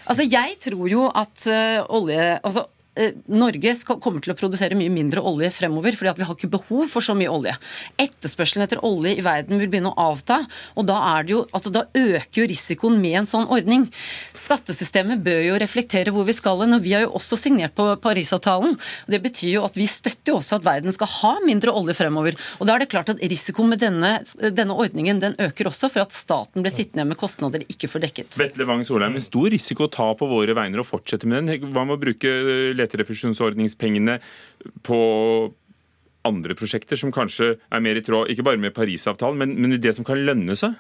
[0.03, 2.23] Altså, Jeg tror jo at uh, olje...
[2.43, 2.82] Altså, Eh,
[3.33, 6.91] Norge skal, kommer til å produsere mye mindre olje fremover, fordi vi har ikke behov
[6.93, 7.55] for så mye olje.
[8.01, 10.43] Etterspørselen etter olje i verden vil begynne å avta,
[10.77, 13.87] og da, jo, altså, da øker jo risikoen med en sånn ordning.
[14.37, 17.87] Skattesystemet bør jo reflektere hvor vi skal hen, og vi har jo også signert på
[18.03, 18.77] Parisavtalen.
[18.77, 21.97] og Det betyr jo at vi støtter jo også at verden skal ha mindre olje
[21.97, 22.37] fremover.
[22.61, 24.19] Og da er det klart at risikoen med denne,
[24.53, 28.37] denne ordningen den øker også for at staten blir sittende med kostnader ikke får dekket.
[28.41, 31.73] Vetle Wang Solheim, en stor risiko å ta på våre vegne og fortsette med den.
[31.73, 32.37] Hva med å bruke
[32.83, 34.19] leterefusjonsordningspengene
[34.87, 35.01] på
[36.29, 39.95] andre prosjekter som kanskje er mer i tråd, ikke bare med Parisavtalen, men, men det
[39.97, 40.77] som kan lønne seg?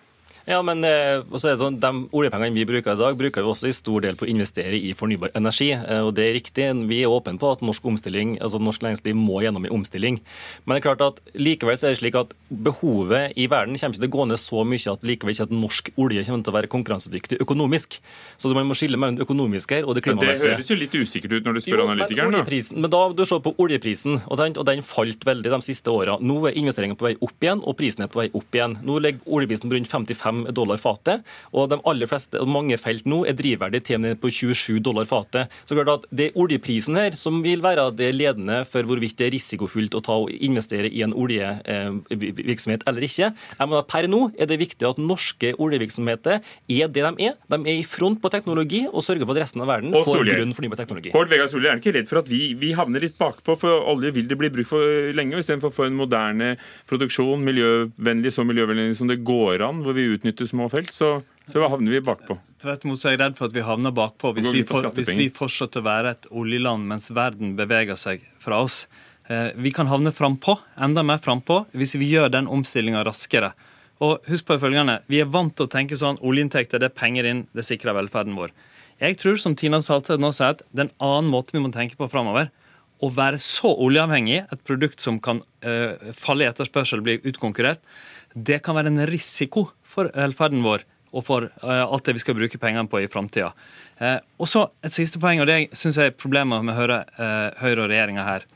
[0.48, 3.50] Ja, men eh, også er det sånn, De oljepengene vi bruker i dag, bruker vi
[3.52, 5.70] også i stor del på å investere i fornybar energi.
[5.76, 6.66] Eh, og det er riktig.
[6.90, 10.18] Vi er åpne på at norsk, omstilling, altså norsk næringsliv må gjennom en omstilling.
[10.64, 13.94] Men det er klart at likevel så er det slik at behovet i verden kommer
[13.94, 16.54] ikke til å gå ned så mye at likevel ikke at norsk olje kommer til
[16.54, 18.00] å være konkurransedyktig økonomisk.
[18.36, 20.50] Så man må skille mellom det økonomiske og det klimamessige.
[20.50, 22.36] Det høres jo litt usikkert ut når du spør jo, analytikeren.
[22.42, 25.92] Men, men da du ser på oljeprisen, og den, og den falt veldig de siste
[25.92, 26.18] åra.
[26.22, 28.78] Nå er investeringene på vei opp igjen, og prisen er på vei opp igjen.
[28.86, 31.22] Nå ligger oljeprisen på rundt 55 25 dollar fatet.
[31.52, 35.52] Og de aller fleste, mange felt nå er drivverdig til på 27 dollar fatet.
[35.64, 39.26] Så klart at Det er oljeprisen her som vil være det ledende for hvorvidt det
[39.26, 43.32] er risikofylt å ta og investere i en oljevirksomhet eller ikke.
[43.32, 47.38] Jeg mener, per nå er det viktig at norske oljevirksomheter er det de er.
[47.48, 50.26] De er i front på teknologi og sørger for at resten av verden og får
[50.28, 51.12] grunn fornybar teknologi.
[51.14, 53.56] Bård Vegar Solhjell er ikke redd for at vi, vi, havner litt bakpå?
[53.60, 56.54] For olje vil det bli brukt for lenge, istedenfor å få en moderne
[56.90, 61.20] produksjon, miljøvennlig så miljøvennlig som det går an, hvor vi utnytter små felt, så,
[61.50, 62.38] så havner vi bakpå.
[62.62, 65.10] Tvert imot så er jeg redd for at vi havner bakpå hvis vi, for, hvis
[65.18, 68.86] vi fortsetter å være et oljeland mens verden beveger seg fra oss.
[69.26, 73.52] Eh, vi kan havne frampå, enda mer frampå, hvis vi gjør den omstillinga raskere.
[74.02, 77.24] Og husk på følgende, Vi er vant til å tenke sånn oljeinntekter det er penger
[77.24, 78.50] inn, det sikrer velferden vår.
[79.00, 81.70] Jeg tror, som Tina Saltvedt nå sier, at det er en annen måte vi må
[81.74, 82.50] tenke på framover.
[83.02, 87.82] Å være så oljeavhengig, et produkt som kan uh, falle i etterspørsel, bli utkonkurrert,
[88.34, 92.36] det kan være en risiko for velferden vår og for uh, alt det vi skal
[92.38, 93.52] bruke pengene på i framtida.
[94.00, 97.50] Uh, og så et siste poeng, og det syns jeg er problemet med Høyre, uh,
[97.60, 98.46] Høyre og regjeringa her.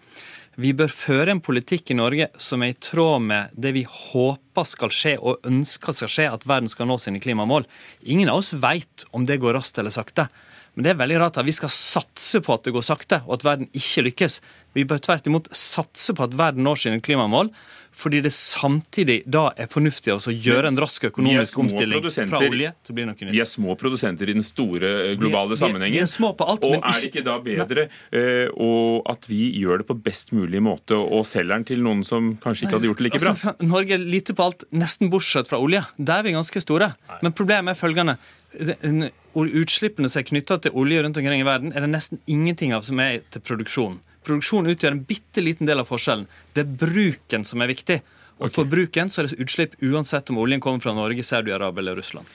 [0.57, 4.64] Vi bør føre en politikk i Norge som er i tråd med det vi håper
[4.64, 7.68] skal skje og ønsker skal skje, at verden skal nå sine klimamål.
[8.09, 10.30] Ingen av oss veit om det går raskt eller sakte.
[10.76, 13.38] Men det er veldig rart at vi skal satse på at det går sakte, og
[13.38, 14.42] at verden ikke lykkes.
[14.76, 17.48] Vi bør tvert imot satse på at verden når sine klimamål.
[17.96, 22.92] Fordi det samtidig da er fornuftig å gjøre en rask økonomisk omstilling fra olje til
[22.92, 23.32] å bli noe nytt.
[23.32, 25.96] Vi er små produsenter i den store eh, globale sammenhengen.
[25.96, 29.40] Vi er små på alt, og men er det ikke da bedre uh, at vi
[29.62, 32.90] gjør det på best mulig måte og selger den til noen som kanskje ikke hadde
[32.90, 33.32] gjort det like bra?
[33.32, 35.80] Altså, Norge er lite på alt, nesten bortsett fra olje.
[35.96, 36.92] Der er vi ganske store.
[37.24, 38.20] Men problemet er følgende.
[38.57, 42.86] Utslippene som er knytta til olje rundt omkring i verden, er det nesten ingenting av
[42.86, 43.98] som er til produksjon.
[44.26, 46.26] Produksjon utgjør en bitte liten del av forskjellen.
[46.57, 48.00] Det er bruken som er viktig.
[48.36, 48.54] Og okay.
[48.57, 52.26] for bruken så er det utslipp uansett om oljen kommer fra Norge, Saudi-Arabia eller Russland.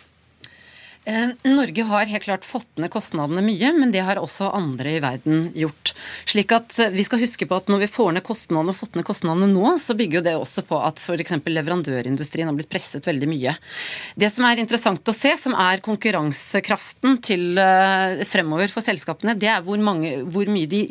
[1.05, 4.99] Eh, Norge har helt klart fått ned kostnadene mye, men det har også andre i
[5.01, 5.95] verden gjort.
[6.29, 8.99] Slik at eh, vi skal huske på at når vi får ned kostnadene og fått
[8.99, 11.33] ned kostnadene nå, så bygger jo det også på at f.eks.
[11.41, 13.55] leverandørindustrien har blitt presset veldig mye.
[14.13, 19.49] Det som er interessant å se, som er konkurransekraften til uh, fremover for selskapene, det
[19.49, 20.81] er hvor, mange, hvor mye de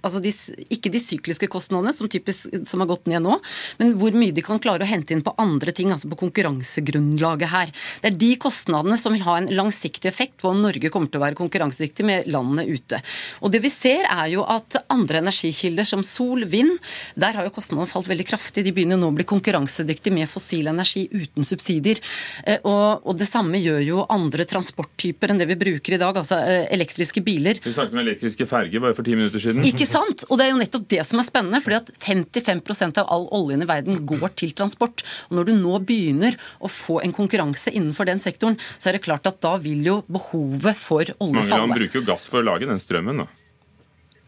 [0.00, 0.30] Altså de,
[0.72, 3.36] ikke de sykliske kostnadene, som typisk som har gått ned nå,
[3.78, 7.52] men hvor mye de kan klare å hente inn på andre ting, altså på konkurransegrunnlaget
[7.52, 7.72] her.
[8.02, 11.20] Det er de kostnadene som vil ha en langsiktig effekt på om Norge kommer til
[11.20, 13.00] å være konkurransedyktig med landene ute.
[13.44, 16.76] Og det vi ser er jo at andre energikilder som sol, vind,
[17.20, 18.64] der har jo kostnadene falt veldig kraftig.
[18.66, 22.00] De begynner nå å bli konkurransedyktige med fossil energi uten subsidier.
[22.44, 26.16] Eh, og, og, det samme gjør jo andre transporttyper enn det vi bruker i dag,
[26.16, 27.60] altså eh, elektriske biler.
[27.64, 29.66] Vi snakket om elektriske ferger bare for ti minutter siden.
[29.68, 30.24] Ikke sant?
[30.28, 33.64] Og det er jo nettopp det som er spennende, fordi at 55% av all oljen
[33.64, 35.04] i verden går til transport.
[35.28, 39.04] Og når du nå begynner å få en konkurranse innenfor den sektoren, så er det
[39.06, 41.44] klart at da da vil jo behovet for olje falle.
[41.44, 43.24] Mange land bruker jo gass for å lage den strømmen.
[43.24, 43.30] da.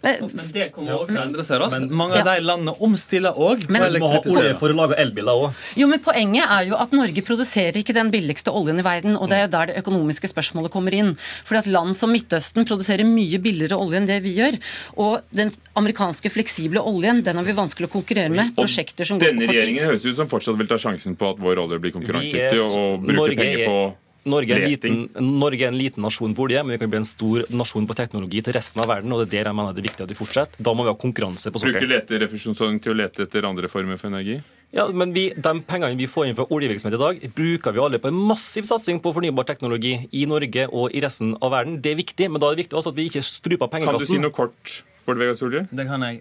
[0.03, 1.93] Men, det kommer også til å endre seg raskt.
[1.95, 3.69] Mange av de landene omstiller òg.
[3.71, 5.61] Men må ha olje for å lage elbiler òg.
[5.79, 9.15] Jo, men poenget er jo at Norge produserer ikke den billigste oljen i verden.
[9.15, 11.15] Og det er jo der det økonomiske spørsmålet kommer inn.
[11.47, 14.59] Fordi at land som Midtøsten produserer mye billigere olje enn det vi gjør.
[14.99, 18.57] Og den amerikanske fleksible oljen, den har vi vanskelig å konkurrere med.
[18.59, 19.45] Prosjekter som går på kort tid.
[19.47, 22.65] Denne regjeringen høres ut som fortsatt vil ta sjansen på at vår olje blir konkurransedyktig
[22.75, 23.83] og bruke penger på
[24.29, 27.07] Norge er, liten, Norge er, en liten nasjon på olje, men vi kan bli en
[27.09, 29.13] stor nasjon på teknologi til resten av verden.
[29.13, 30.63] og Det er der jeg mener det er viktig at vi fortsetter.
[30.63, 31.81] Da må vi ha konkurranse på sokkelen.
[31.81, 34.39] Bruker leterefusjonsordning til å lete etter andre former for energi?
[34.73, 38.01] Ja, men vi, De pengene vi får inn fra oljevirksomhet i dag, bruker vi alle
[38.01, 41.77] på en massiv satsing på fornybar teknologi i Norge og i resten av verden.
[41.83, 44.01] Det er viktig, men da er det viktig også at vi ikke struper pengekassen.
[44.01, 44.79] Kan du si noe kort?
[45.03, 45.67] Bård Vegar Solhjell?
[45.75, 46.21] Det kan jeg.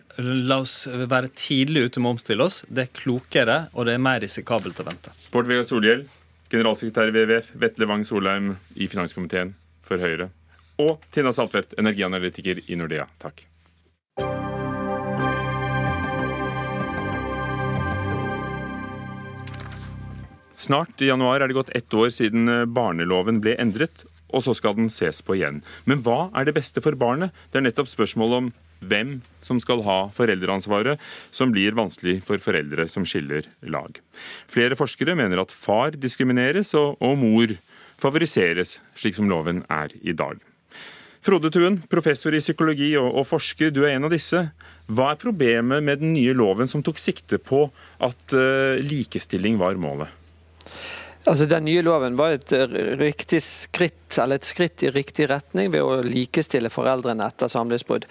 [0.49, 2.63] La oss være tidlig ute med å omstille oss.
[2.65, 5.13] Det er klokere, og det er mer risikabelt å vente.
[5.33, 6.01] Bård Vegar Solhjell,
[6.51, 10.29] generalsekretær i WWF, Vetle Wang Solheim i finanskomiteen for Høyre.
[10.81, 13.07] Og Tina Saltvedt, energianalytiker i Nordea.
[13.21, 13.45] Takk.
[20.61, 24.75] Snart i januar er det gått ett år siden barneloven ble endret, og så skal
[24.77, 25.61] den ses på igjen.
[25.85, 27.35] Men hva er det beste for barnet?
[27.51, 28.51] Det er nettopp spørsmålet om
[28.81, 33.99] hvem som skal ha foreldreansvaret, som blir vanskelig for foreldre som skiller lag.
[34.49, 37.53] Flere forskere mener at far diskrimineres og, og mor
[38.01, 40.41] favoriseres, slik som loven er i dag.
[41.21, 44.39] Frode Tuen, professor i psykologi og, og, forsker, du er en av disse.
[44.89, 47.67] Hva er problemet med den nye loven som tok sikte på
[48.01, 50.09] at uh, likestilling var målet?
[51.29, 52.51] Altså, Den nye loven var et
[52.97, 58.07] riktig skritt, eller et skritt i riktig retning ved å likestille foreldrene etter samlivsbrudd.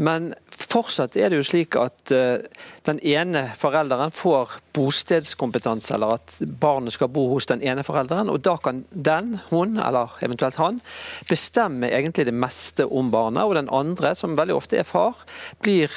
[0.00, 2.40] Men fortsatt er det jo slik at uh,
[2.88, 8.32] den ene forelderen får bostedskompetanse, eller at barnet skal bo hos den ene forelderen.
[8.32, 10.80] Og da kan den, hun eller eventuelt han,
[11.28, 13.44] bestemme egentlig det meste om barnet.
[13.44, 15.26] Og den andre, som veldig ofte er far,
[15.64, 15.92] blir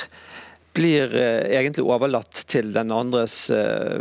[0.79, 3.99] blir eh, egentlig overlatt til den andres eh,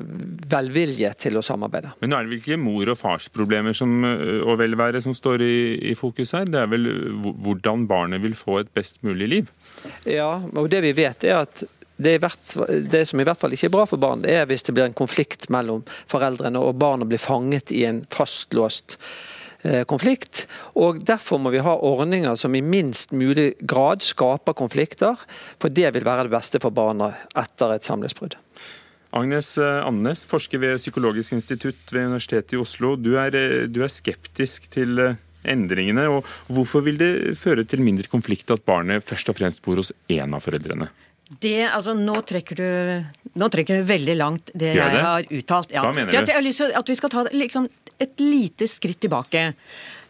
[0.50, 1.94] velvilje til å samarbeide.
[2.02, 5.42] Men nå er det vel ikke mor- og farsproblemer som, eh, og velvære som står
[5.44, 5.58] i,
[5.90, 6.46] i, fokus her?
[6.50, 6.86] Det er vel
[7.42, 9.50] hvordan barnet vil få et best mulig liv?
[10.06, 11.64] Ja, og det vi vet er at
[11.98, 12.54] det, hvert,
[12.90, 14.86] det, som i hvert fall ikke er bra for barn, det er hvis det blir
[14.86, 19.00] en konflikt mellom foreldrene og barna blir fanget i en fastlåst
[19.90, 20.46] konflikt.
[20.78, 25.18] og Derfor må vi ha ordninger som i minst mulig grad skaper konflikter.
[25.58, 28.38] For det vil være det beste for barna etter et samlivsbrudd.
[29.16, 32.94] Agnes eh, Andenes, forsker ved Psykologisk institutt ved Universitetet i Oslo.
[33.00, 35.00] Du er, eh, du er skeptisk til
[35.48, 36.08] endringene.
[36.12, 39.92] og Hvorfor vil det føre til mindre konflikt at barnet først og fremst bor hos
[40.10, 40.90] én av foreldrene?
[41.28, 44.76] Det, altså, nå trekker du nå trekker du veldig langt, det, det?
[44.78, 45.72] jeg har uttalt.
[45.74, 45.82] Ja.
[45.84, 46.16] Hva mener du?
[46.16, 47.68] Jeg har lyst til at vi skal ta liksom,
[48.02, 49.50] et lite skritt tilbake.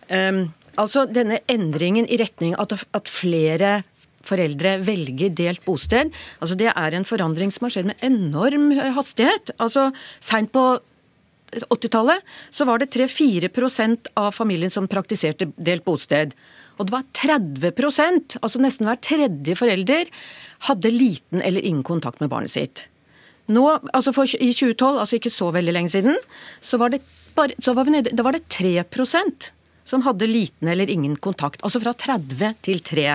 [0.09, 0.49] Um,
[0.81, 3.83] altså denne endringen i retning at, at flere
[4.29, 6.13] foreldre velger delt bosted.
[6.43, 9.55] Altså Det er en forandring som har skjedd med enorm hastighet.
[9.59, 9.89] Altså
[10.21, 10.67] Seint på
[11.49, 16.35] 80-tallet så var det 3-4% av familien som praktiserte delt bosted.
[16.79, 20.13] Og det var 30% altså nesten hver tredje forelder,
[20.69, 22.87] hadde liten eller ingen kontakt med barnet sitt.
[23.49, 23.65] Nå,
[23.97, 26.19] altså for, I 2012, altså ikke så veldig lenge siden,
[26.61, 27.01] så var det,
[27.39, 29.53] bare, var nede, da var det 3%
[29.89, 31.63] som hadde liten eller ingen kontakt.
[31.65, 33.07] Altså fra 30 til 3.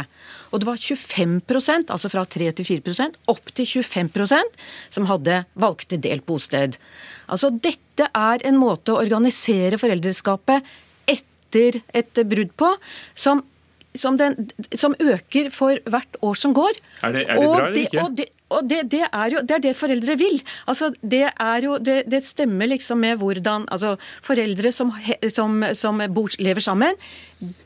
[0.51, 4.57] Og det var 25% altså fra 3 til 4% opp til 25%
[4.95, 6.79] som hadde valgte delt bosted.
[7.29, 10.65] Altså Dette er en måte å organisere foreldreskapet
[11.13, 12.71] etter et brudd på,
[13.13, 13.43] som
[13.95, 16.79] som, den, som, øker for hvert år som går.
[17.03, 18.03] Er det, er det bra eller ikke?
[18.03, 20.39] Og det, og det, det, er jo det, er det foreldre vil.
[20.69, 24.91] Altså, det, er jo, det, det stemmer liksom med hvordan altså, Foreldre som,
[25.33, 26.97] som, som bor, lever sammen,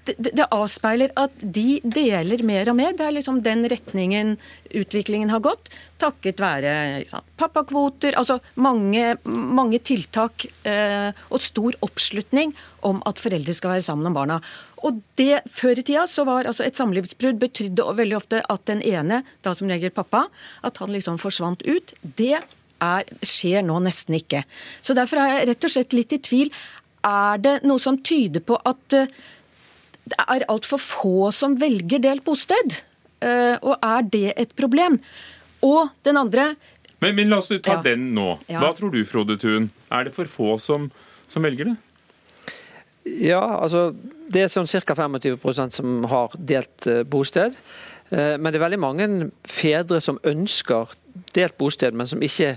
[0.08, 2.96] det, avspeiler at de deler mer og mer.
[2.98, 4.36] Det er liksom den retningen
[4.78, 5.70] utviklingen har gått,
[6.02, 6.72] takket være
[7.40, 12.56] pappakvoter, altså mange, mange tiltak eh, og stor oppslutning
[12.88, 14.42] om at foreldre skal være sammen om barna.
[14.86, 18.84] Og det Før i tida så var altså et samlivsbrudd betydde veldig ofte at den
[18.86, 20.28] ene, da som regel pappa,
[20.66, 21.94] at han liksom forsvant ut.
[22.02, 24.44] Det er, skjer nå nesten ikke.
[24.86, 26.54] Så Derfor er jeg rett og slett litt i tvil.
[27.08, 29.10] Er det noe som tyder på at uh,
[30.08, 32.78] det er altfor få som velger delt bosted?
[33.24, 35.02] Uh, og er det et problem?
[35.66, 36.52] Og den andre
[37.02, 37.82] Men, men la oss ta ja.
[37.86, 38.40] den nå.
[38.50, 39.70] Hva tror du, Frode Thun?
[39.94, 40.90] Er det for få som,
[41.30, 41.76] som velger det?
[43.22, 43.92] Ja, altså
[44.32, 44.96] det er sånn ca.
[45.08, 47.56] 25% som har delt eh, bosted.
[48.10, 49.08] Eh, men det er veldig mange
[49.48, 50.92] fedre som ønsker
[51.36, 52.56] delt bosted, men som ikke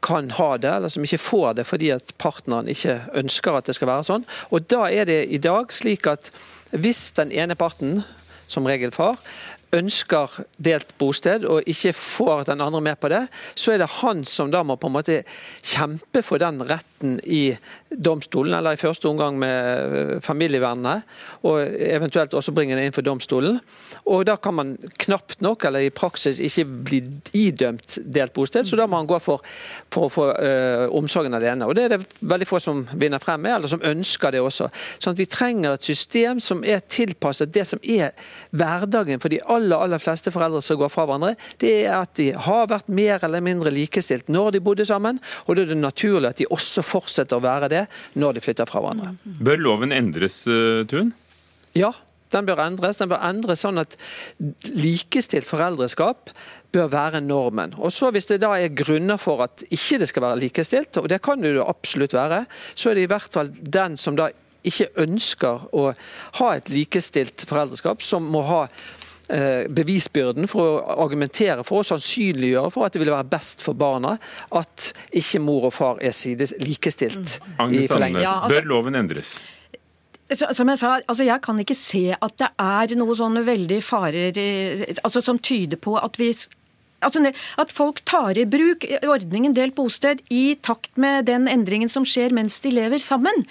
[0.00, 3.76] kan ha det, eller som ikke får det fordi at partneren ikke ønsker at det
[3.76, 4.24] skal være sånn.
[4.50, 6.30] Og Da er det i dag slik at
[6.72, 8.02] hvis den ene parten,
[8.50, 9.20] som regel far,
[9.76, 14.24] ønsker delt bosted og ikke får den andre med på det, så er det han
[14.28, 15.20] som da må på en måte
[15.62, 17.56] kjempe for den retten i
[17.90, 21.02] domstolen, eller i første omgang med familievernet, familievernene,
[21.42, 23.60] og eventuelt også bringe det inn for domstolen.
[24.06, 27.00] Og Da kan man knapt nok, eller i praksis, ikke bli
[27.32, 29.42] idømt delt bosted, så da må han gå for,
[29.90, 31.66] for å få øh, omsorgen alene.
[31.66, 34.70] Og Det er det veldig få som vinner frem med, eller som ønsker det også.
[34.98, 38.12] Sånn at Vi trenger et system som er tilpasset det som er
[38.50, 41.34] hverdagen for de aller, aller fleste foreldre som går fra hverandre.
[41.60, 45.56] Det er at de har vært mer eller mindre likestilt når de bodde sammen, og
[45.56, 47.86] da er det naturlig at de også fortsetter å være det
[48.20, 49.14] når de flytter fra hverandre.
[49.24, 50.42] Bør loven endres,
[50.90, 51.12] Tun?
[51.76, 51.92] Ja,
[52.30, 53.00] den bør endres.
[53.00, 53.96] Den bør endres sånn at
[54.70, 56.30] likestilt foreldreskap
[56.74, 57.74] bør være normen.
[57.78, 61.08] Og så Hvis det da er grunner for at ikke det skal være likestilt, og
[61.08, 62.44] det kan det jo absolutt være,
[62.74, 64.30] så er det i hvert fall den som da
[64.64, 65.90] ikke ønsker å
[66.38, 68.99] ha et likestilt foreldreskap, som må ha Eh,
[69.30, 74.16] bevisbyrden for å argumentere for å sannsynliggjøre for at det ville være best for barna
[74.58, 77.38] at ikke mor og far er sides likestilt.
[77.38, 77.56] Mm.
[77.66, 79.36] Agnes Andenes, altså, bør loven endres?
[80.30, 84.36] Som jeg sa, altså jeg kan ikke se at det er noe sånne veldig farer
[85.02, 86.32] altså som tyder på at vi
[87.00, 92.04] Altså At folk tar i bruk ordningen delt bosted i takt med den endringen som
[92.04, 93.46] skjer mens de lever sammen.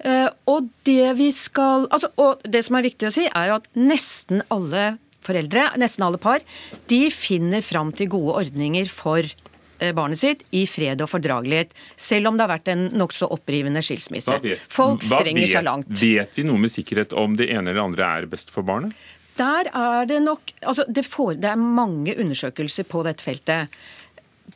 [0.00, 3.66] Uh, og det vi skal altså, Og det som er viktig å si, er at
[3.76, 4.94] nesten alle
[5.28, 6.44] foreldre, nesten alle par,
[6.90, 12.32] de finner fram til gode ordninger for eh, barnet sitt i fred og fordragelighet, selv
[12.32, 14.40] om det har vært en nokså opprivende skilsmisse.
[14.44, 15.92] Vet, Folk strenger seg langt.
[16.00, 18.96] Vet vi noe med sikkerhet om det ene eller andre er best for barnet?
[19.38, 23.78] Der er det nok altså det, får, det er mange undersøkelser på dette feltet.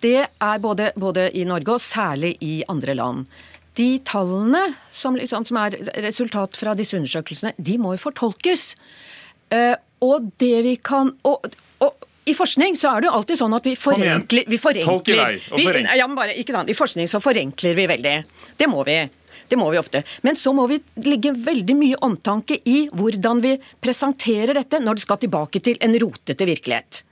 [0.02, 3.26] Det er både, både, i Norge og særlig i andre land.
[3.78, 8.72] De tallene som, liksom, som er resultat fra disse undersøkelsene, de må jo fortolkes.
[9.52, 11.46] Uh, og det vi kan og,
[11.82, 15.64] og i forskning så er det jo alltid sånn at vi forenkler, vi forenkler vi,
[15.98, 16.36] ja, bare?
[16.38, 18.14] I forskning så forenkler vi veldig.
[18.60, 19.00] Det må vi.
[19.50, 20.04] Det må vi ofte.
[20.22, 25.04] Men så må vi legge veldig mye omtanke i hvordan vi presenterer dette når det
[25.04, 27.02] skal tilbake til en rotete virkelighet.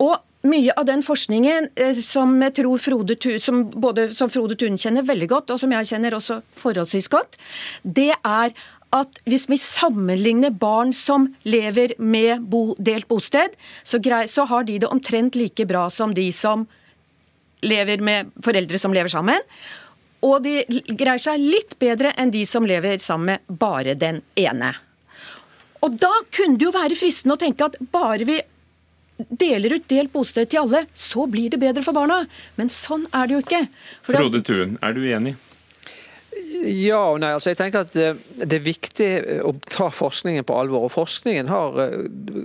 [0.00, 0.16] Og
[0.48, 5.04] mye av den forskningen eh, som, jeg tror Frode, som, både, som Frode Thun kjenner
[5.04, 7.36] veldig godt, og som jeg kjenner også forholdsvis godt,
[7.84, 8.54] det er
[8.94, 14.66] at hvis vi sammenligner barn som lever med bo, delt bosted, så, grei, så, har
[14.66, 16.66] de det omtrent like bra som de som
[17.62, 19.38] lever med foreldre som lever sammen.
[20.26, 24.74] Og de greier seg litt bedre enn de som lever sammen med bare den ene.
[25.80, 28.40] Og da kunne det jo være fristende å tenke at bare vi
[29.28, 32.24] deler ut delt bosted til alle, så blir det bedre for barna.
[32.56, 33.62] Men sånn er det jo ikke.
[34.08, 35.36] Frode Thuen, er du enig?
[36.60, 37.32] Ja og nei.
[37.34, 39.08] altså jeg tenker at Det, det er viktig
[39.46, 40.86] å ta forskningen på alvor.
[40.86, 41.94] og Forskningen har eh,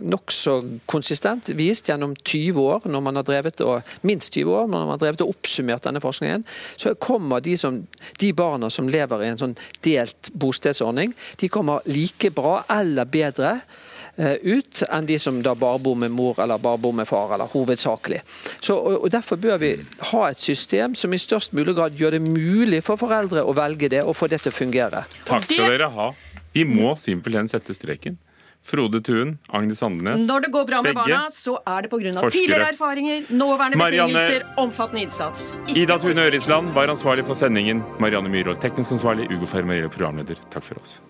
[0.07, 0.55] nokså
[0.89, 4.93] konsistent vist gjennom 20 år, når man har drevet og, minst 20 år, når man
[4.95, 6.45] har drevet og oppsummert denne forskningen,
[6.77, 7.81] så kommer de, som,
[8.21, 13.57] de barna som lever i en sånn delt bostedsordning, de kommer like bra eller bedre
[13.57, 17.34] Eh, ut enn de som da bare bor med mor eller bare bor med far,
[17.36, 18.22] eller hovedsakelig.
[18.59, 19.74] Så, og Derfor bør vi
[20.11, 23.89] ha et system som i størst mulig grad gjør det mulig for foreldre å velge
[23.91, 25.05] det og få det til å fungere.
[25.28, 26.13] Takk skal dere ha.
[26.55, 28.18] Vi må simpelthen sette streken.
[28.66, 30.28] Frode Thun, Agnes Andenes.
[30.28, 32.30] Når det går bra med barna, så er det pga.
[32.34, 35.51] tidligere erfaringer, nåværende Marianne, betingelser, omfattende innsats.
[35.68, 37.84] Ikke Ida Tune Ørisland var ansvarlig for sendingen.
[37.99, 39.30] Marianne Myhrvold, teknisk ansvarlig.
[39.30, 40.41] Ugo Fermarello, programleder.
[40.49, 41.01] Takk for oss.